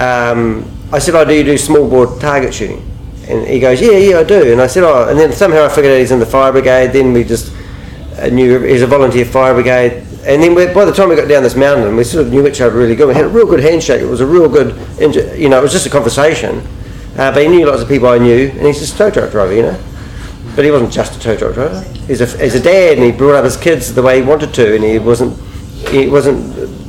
[0.00, 2.82] um, I said, "Oh, do you do small bore target shooting?"
[3.28, 5.68] And he goes, "Yeah, yeah, I do." And I said, "Oh," and then somehow I
[5.68, 6.92] figured out he's in the fire brigade.
[6.92, 7.52] Then we just
[8.18, 10.06] uh, knew he's a volunteer fire brigade.
[10.24, 12.46] And then we, by the time we got down this mountain, we sort of knew
[12.46, 13.08] each other really good.
[13.08, 14.00] We had a real good handshake.
[14.00, 14.74] It was a real good,
[15.38, 16.58] you know, it was just a conversation.
[17.16, 19.30] Uh, but he knew lots of people I knew, and he's just a tow truck
[19.30, 19.80] driver, you know.
[20.56, 21.80] But he wasn't just a tow truck driver.
[22.06, 24.52] He's a, he's a dad, and he brought up his kids the way he wanted
[24.54, 25.38] to, and he wasn't,
[25.88, 26.79] he wasn't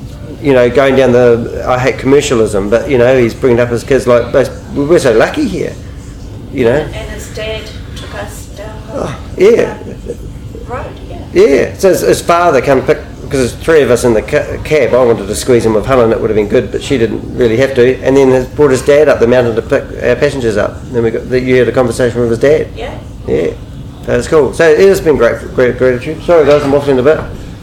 [0.42, 3.84] you know, going down the I hate commercialism, but you know, he's bringing up his
[3.84, 4.34] kids like
[4.76, 5.76] we're so lucky here,
[6.52, 6.72] you know.
[6.72, 9.78] And his dad took us down the oh, Yeah,
[10.68, 11.00] road.
[11.08, 11.30] Yeah.
[11.34, 11.74] yeah.
[11.78, 14.94] So his, his father come pick because there's three of us in the ca- cab.
[14.94, 17.38] I wanted to squeeze him with Helen; it would have been good, but she didn't
[17.38, 17.98] really have to.
[18.04, 20.82] And then his, brought his dad up the mountain to pick our passengers up.
[20.86, 22.76] Then we got you had a conversation with his dad.
[22.76, 23.02] Yeah.
[23.28, 23.56] Yeah,
[24.04, 24.54] that's cool.
[24.54, 26.24] So it has been great, great gratitude.
[26.24, 27.20] Sorry guys, I'm waffling a bit.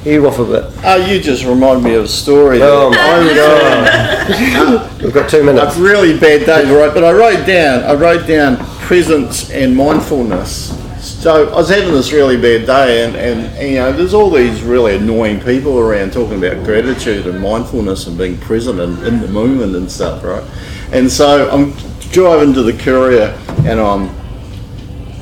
[0.09, 0.81] You waffle a bit.
[0.85, 2.61] Oh, you just remind me of a story.
[2.63, 5.03] Oh my oh, god!
[5.03, 5.77] We've got two minutes.
[5.77, 6.95] a really bad day right?
[6.95, 8.57] but I wrote down, I wrote down
[8.87, 10.75] presence and mindfulness.
[11.03, 14.31] So I was having this really bad day, and, and, and, you know, there's all
[14.31, 19.21] these really annoying people around talking about gratitude and mindfulness and being present and in
[19.21, 20.45] the moment and stuff, right?
[20.91, 21.73] And so I'm
[22.13, 24.17] driving to the courier, and I'm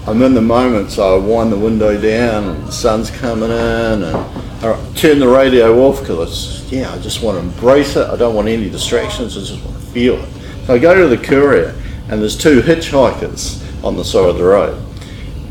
[0.07, 4.05] I'm in the moment, so I wind the window down, and the sun's coming in,
[4.05, 8.09] and I turn the radio off because, it's, yeah, I just want to embrace it.
[8.09, 9.37] I don't want any distractions.
[9.37, 10.29] I just want to feel it.
[10.67, 11.75] So I go to the courier,
[12.09, 14.83] and there's two hitchhikers on the side of the road,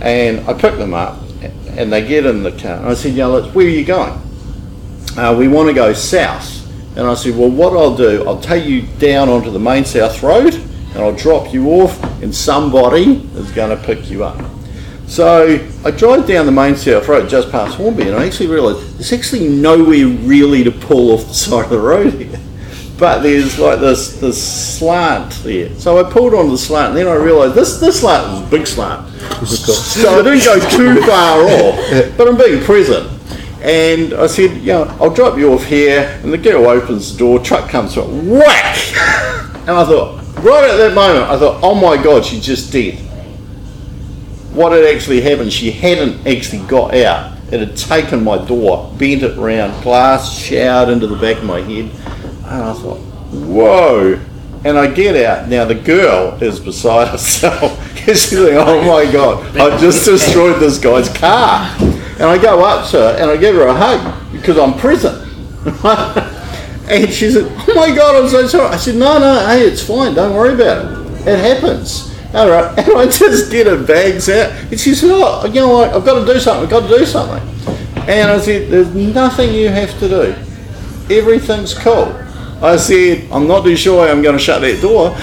[0.01, 1.19] and I pick them up,
[1.69, 2.77] and they get in the car.
[2.77, 4.21] And I said, "Yeah, let's, where are you going?"
[5.17, 6.55] Uh, we want to go south.
[6.97, 10.21] And I said, well, what I'll do, I'll take you down onto the main south
[10.23, 14.54] road and I'll drop you off and somebody is going to pick you up.
[15.07, 18.97] So I drive down the main south road just past Hornby and I actually realised
[18.97, 22.39] there's actually nowhere really to pull off the side of the road here.
[22.97, 25.73] But there's like this this slant there.
[25.75, 28.49] So I pulled on the slant and then I realised this, this slant was a
[28.49, 29.09] big slant.
[29.45, 33.11] So I didn't go too far off, but I'm being present.
[33.61, 36.19] And I said, yeah, I'll drop you off here.
[36.21, 38.77] And the girl opens the door, truck comes through, whack!
[39.65, 42.99] And I thought, right at that moment, I thought, oh my God, she's just dead.
[44.55, 47.37] What had actually happened, she hadn't actually got out.
[47.51, 51.59] It had taken my door, bent it round, glass showered into the back of my
[51.59, 51.91] head.
[52.45, 52.99] And I thought,
[53.31, 54.19] whoa.
[54.63, 55.49] And I get out.
[55.49, 57.97] Now the girl is beside herself.
[58.05, 61.75] She's thinking, oh my God, I've just destroyed this guy's car.
[61.79, 65.21] And I go up to her and I give her a hug because I'm present.
[66.87, 69.81] And she said, "Oh my God, I'm so sorry." I said, "No, no, hey, it's
[69.81, 70.13] fine.
[70.13, 71.27] Don't worry about it.
[71.27, 75.45] It happens." All right, and I just get her bags out, and she said, "Oh,
[75.45, 75.93] you know what?
[75.93, 76.65] I've got to do something.
[76.65, 77.41] I've got to do something."
[78.09, 80.35] And I said, "There's nothing you have to do.
[81.09, 82.13] Everything's cool."
[82.61, 85.15] I said, "I'm not too sure I'm going to shut that door."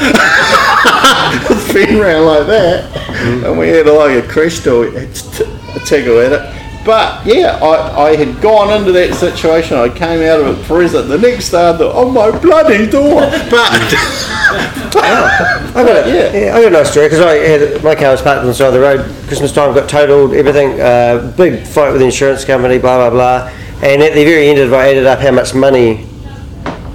[1.50, 2.96] it's been around like that,
[3.44, 6.61] and we had like a crash toy, a tickle at it.
[6.84, 9.76] But yeah, I, I had gone into that situation.
[9.76, 11.08] I came out of it present.
[11.08, 13.70] The next day, I thought, "Oh my bloody door!" But
[14.94, 16.32] I got Yeah.
[16.32, 16.56] yeah.
[16.56, 18.68] I got a nice story because I had my car was parked on the side
[18.68, 19.04] of the road.
[19.28, 20.80] Christmas time got totaled, everything.
[20.80, 23.50] Uh, big fight with the insurance company, blah blah blah.
[23.88, 26.06] And at the very end of it, I added up how much money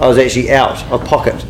[0.00, 1.44] I was actually out of pocket.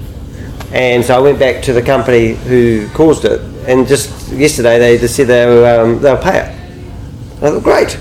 [0.73, 4.99] And so I went back to the company who caused it, and just yesterday they
[4.99, 6.55] just said they were, um, they'll pay it.
[7.39, 7.99] And I thought, great.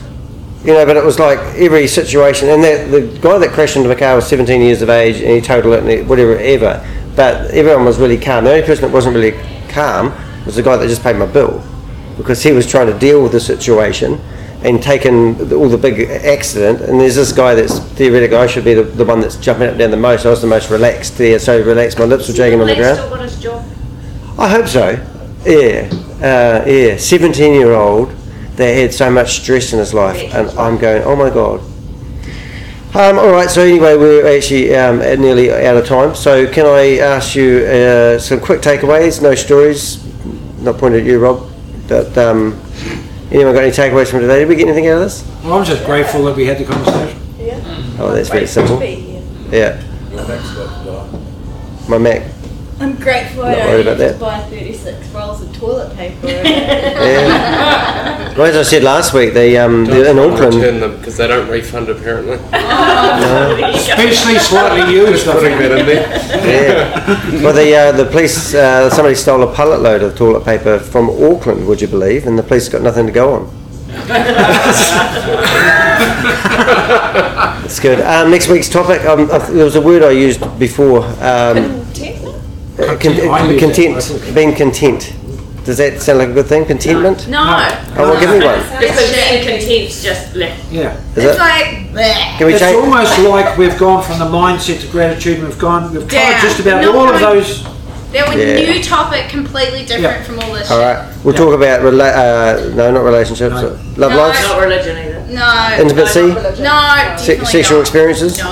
[0.67, 3.87] You know, but it was like every situation, and that, the guy that crashed into
[3.87, 6.85] the car was 17 years of age, and he totaled it, and he, whatever, ever.
[7.15, 8.43] But everyone was really calm.
[8.43, 9.31] The only person that wasn't really
[9.69, 10.11] calm
[10.45, 11.63] was the guy that just paid my bill,
[12.17, 14.19] because he was trying to deal with the situation
[14.61, 16.81] and taken all the big accident.
[16.81, 19.71] And there's this guy that's theoretically I should be the, the one that's jumping up
[19.71, 20.25] and down the most.
[20.25, 21.97] I was the most relaxed there, so relaxed.
[21.97, 22.97] My lips were dragging on the ground.
[22.97, 23.65] still got his job.
[24.37, 24.89] I hope so.
[25.45, 25.89] Yeah,
[26.21, 26.97] uh, yeah.
[26.97, 28.13] Seventeen-year-old
[28.57, 31.61] that had so much stress in his life, and I'm going, oh my god.
[32.93, 33.49] Um, all right.
[33.49, 36.15] So anyway, we're actually um, nearly out of time.
[36.15, 39.21] So can I ask you uh, some quick takeaways?
[39.21, 40.03] No stories.
[40.61, 41.47] Not pointed at you, Rob.
[41.87, 42.59] But um,
[43.31, 44.39] anyone got any takeaways from today?
[44.39, 45.23] Did we get anything out of this?
[45.43, 47.21] Well, I'm just grateful that we had the conversation.
[47.37, 47.61] Yeah.
[47.99, 48.81] Oh, that's very simple.
[49.51, 49.83] Yeah.
[51.87, 52.36] My Mac.
[52.79, 56.27] I'm grateful I Not don't worried have about to buy 36 rolls of toilet paper.
[57.07, 58.33] Yeah.
[58.37, 60.53] well, as I said last week, the um, the, in Auckland.
[60.55, 62.35] Return them because they don't refund apparently.
[62.35, 65.71] Especially slightly used, I Putting think.
[65.71, 66.07] that in there.
[66.45, 67.41] Yeah.
[67.43, 71.09] Well, the uh, the police uh, somebody stole a pallet load of toilet paper from
[71.09, 71.65] Auckland.
[71.67, 72.27] Would you believe?
[72.27, 73.49] And the police got nothing to go on.
[76.47, 77.99] That's good.
[78.01, 79.03] Um, next week's topic.
[79.05, 81.03] Um, uh, there was a word I used before.
[81.05, 81.86] Um, con-
[82.77, 84.35] Content- I uh, content.
[84.35, 85.13] Being content.
[85.65, 86.63] Does that sound like a good thing?
[86.65, 87.27] Contentment.
[87.27, 87.39] no.
[87.41, 88.59] Oh, well, give me one.
[88.79, 90.71] Because being content's just left.
[90.71, 90.95] Yeah.
[91.15, 91.39] Is It's it?
[91.39, 92.37] like, bleh.
[92.37, 92.77] Can we It's change?
[92.77, 95.43] almost like we've gone from the mindset to gratitude.
[95.43, 96.41] We've gone, we've covered Down.
[96.41, 97.65] just about Not all of those.
[98.13, 98.71] There were Yeah.
[98.71, 100.23] new topic, completely different Yeah.
[100.23, 101.39] from all this All right, We'll Yeah.
[101.41, 103.53] talk about rela- uh, no, not relationships.
[103.55, 103.77] No.
[103.97, 104.17] Love No.
[104.17, 105.23] lives, Not religion either.
[105.29, 105.81] No.
[105.81, 107.81] intimacy, No, definitely se- sexual not.
[107.81, 108.37] experiences.
[108.37, 108.47] No.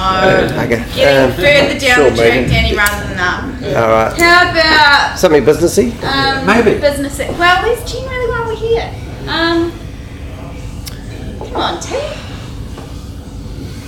[0.60, 0.84] Okay.
[0.94, 2.50] Getting Um, further down sure, the track, Megan.
[2.50, 3.44] Danny, rather than that.
[3.68, 4.14] All right.
[4.18, 5.92] How about Something businessy.
[6.04, 6.80] um, Maybe.
[6.80, 7.28] businessy.
[7.38, 8.94] Well, where's generally why we're here?
[9.28, 9.72] Um,
[11.40, 11.96] come on, T.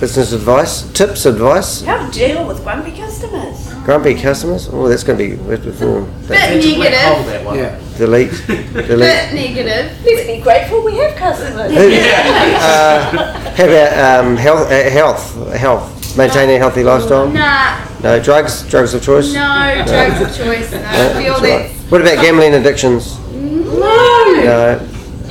[0.00, 1.82] Business advice, tips, advice.
[1.82, 3.72] How to deal with grumpy customers.
[3.84, 4.68] Grumpy customers.
[4.72, 7.26] Oh, that's going to be we have to, Bit Hold negative.
[7.26, 7.58] that one.
[7.58, 7.80] Yeah.
[7.96, 8.30] delete.
[8.46, 8.98] Delete.
[9.00, 10.04] Bit negative.
[10.04, 11.72] Let's be grateful we have customers.
[11.72, 17.28] uh, how about um, health, uh, health, health, maintaining a healthy lifestyle?
[17.30, 19.32] Nah, No drugs, drugs of choice.
[19.32, 20.72] no drugs of choice.
[20.72, 21.70] No, I feel That's right.
[21.90, 23.18] What about gambling addictions?
[23.32, 23.78] No.
[24.44, 24.78] No.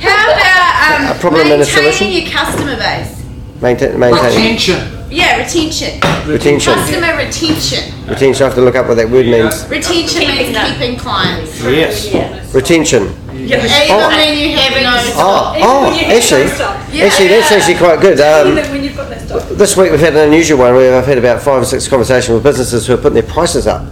[0.00, 2.08] How about um, A problem and a maintaining solution?
[2.10, 3.14] your customer base?
[3.60, 4.94] Maintain, maintaining Retention.
[5.10, 6.00] Yeah, retention.
[6.26, 6.74] retention.
[6.74, 8.06] Customer retention.
[8.06, 8.42] Retention.
[8.42, 9.66] I have to look up what that word means.
[9.68, 11.60] Retention means Keeping keeping clients.
[11.62, 12.54] Yes.
[12.54, 13.02] Retention.
[13.32, 13.60] Even
[13.90, 14.08] Oh.
[14.08, 16.76] when you have no Oh, oh, when you have actually, no stock.
[16.94, 18.20] actually, that's actually quite good.
[18.20, 19.48] Um, Even when you've got no stock.
[19.50, 22.34] This week we've had an unusual one where I've had about five or six conversations
[22.34, 23.86] with businesses who are putting their prices up.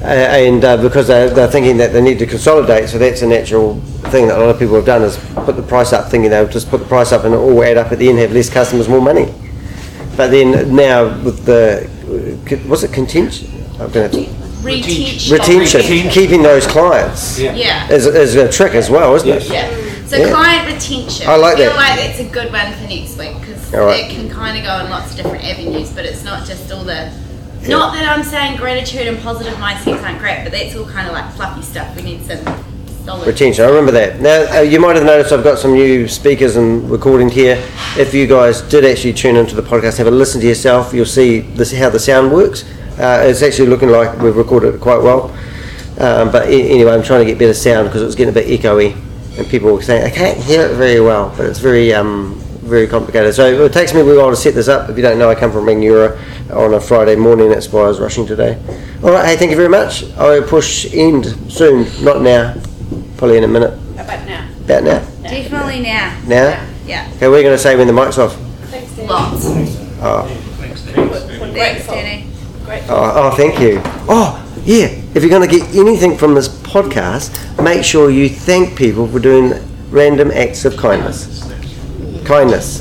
[0.00, 3.26] Uh, and uh, because they're, they're thinking that they need to consolidate, so that's a
[3.26, 3.78] natural
[4.10, 6.48] thing that a lot of people have done is put the price up, thinking they'll
[6.48, 8.50] just put the price up and it'll all add up at the end, have less
[8.50, 9.32] customers, more money.
[10.16, 11.88] But then now with the,
[12.68, 13.48] was it contention?
[13.74, 14.26] I'm gonna have to,
[14.62, 15.32] retention.
[15.32, 17.54] retention, keeping those clients Yeah.
[17.54, 17.88] Yeah.
[17.92, 19.48] is, is a trick as well, isn't it?
[19.48, 19.70] Yeah.
[20.06, 20.30] So Yeah.
[20.30, 21.28] client retention.
[21.28, 21.76] I like feel that.
[21.76, 24.04] like that's a good one for next week because All right.
[24.04, 26.84] it can kind of go in lots of different avenues, but it's not just all
[26.84, 27.12] the.
[27.68, 31.12] Not that I'm saying gratitude and positive mindsets aren't great, but that's all kind of
[31.12, 31.94] like fluffy stuff.
[31.94, 32.44] We need some
[33.04, 33.26] solid.
[33.26, 34.20] Retention, I remember that.
[34.20, 37.56] Now, uh, you might have noticed I've got some new speakers and recording here.
[37.96, 41.06] If you guys did actually tune into the podcast, have a listen to yourself, you'll
[41.06, 42.64] see this how the sound works.
[42.98, 45.30] Uh, it's actually looking like we've recorded it quite well.
[45.98, 48.48] Um, but anyway, I'm trying to get better sound because it was getting a bit
[48.48, 48.96] echoey,
[49.38, 51.32] and people were saying I can't hear it very well.
[51.36, 52.41] But it's very, um,
[52.72, 53.34] very complicated.
[53.34, 54.88] So it takes me a wee while to set this up.
[54.88, 56.16] If you don't know, I come from Rangiora
[56.56, 57.50] on a Friday morning.
[57.50, 58.58] That's why I was rushing today.
[59.04, 60.10] All right, hey, thank you very much.
[60.16, 62.54] I'll push end soon, not now,
[63.18, 63.74] probably in a minute.
[63.92, 64.48] About now?
[64.64, 64.98] About now.
[65.22, 66.18] Definitely now.
[66.26, 66.66] Now?
[66.86, 67.12] Yeah.
[67.16, 68.34] Okay, we're going to say when the mic's off.
[68.70, 69.06] Thanks, Dan.
[69.06, 69.44] Lots.
[70.00, 70.26] Oh,
[70.58, 72.26] Thanks, Danny.
[72.64, 72.94] grateful.
[72.94, 73.82] Oh, ah, oh, ah, thank you.
[74.08, 74.86] Oh, yeah.
[75.14, 79.18] If you're going to get anything from this podcast, make sure you thank people for
[79.18, 79.52] doing
[79.90, 81.51] random acts of kindness.
[82.24, 82.80] Kindness.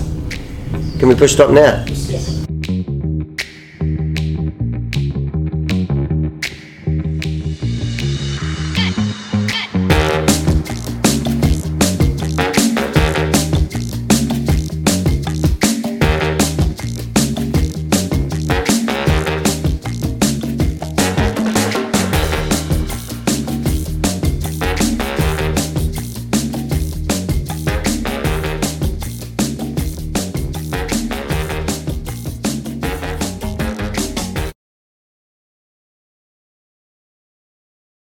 [1.00, 1.84] Can we push stop now?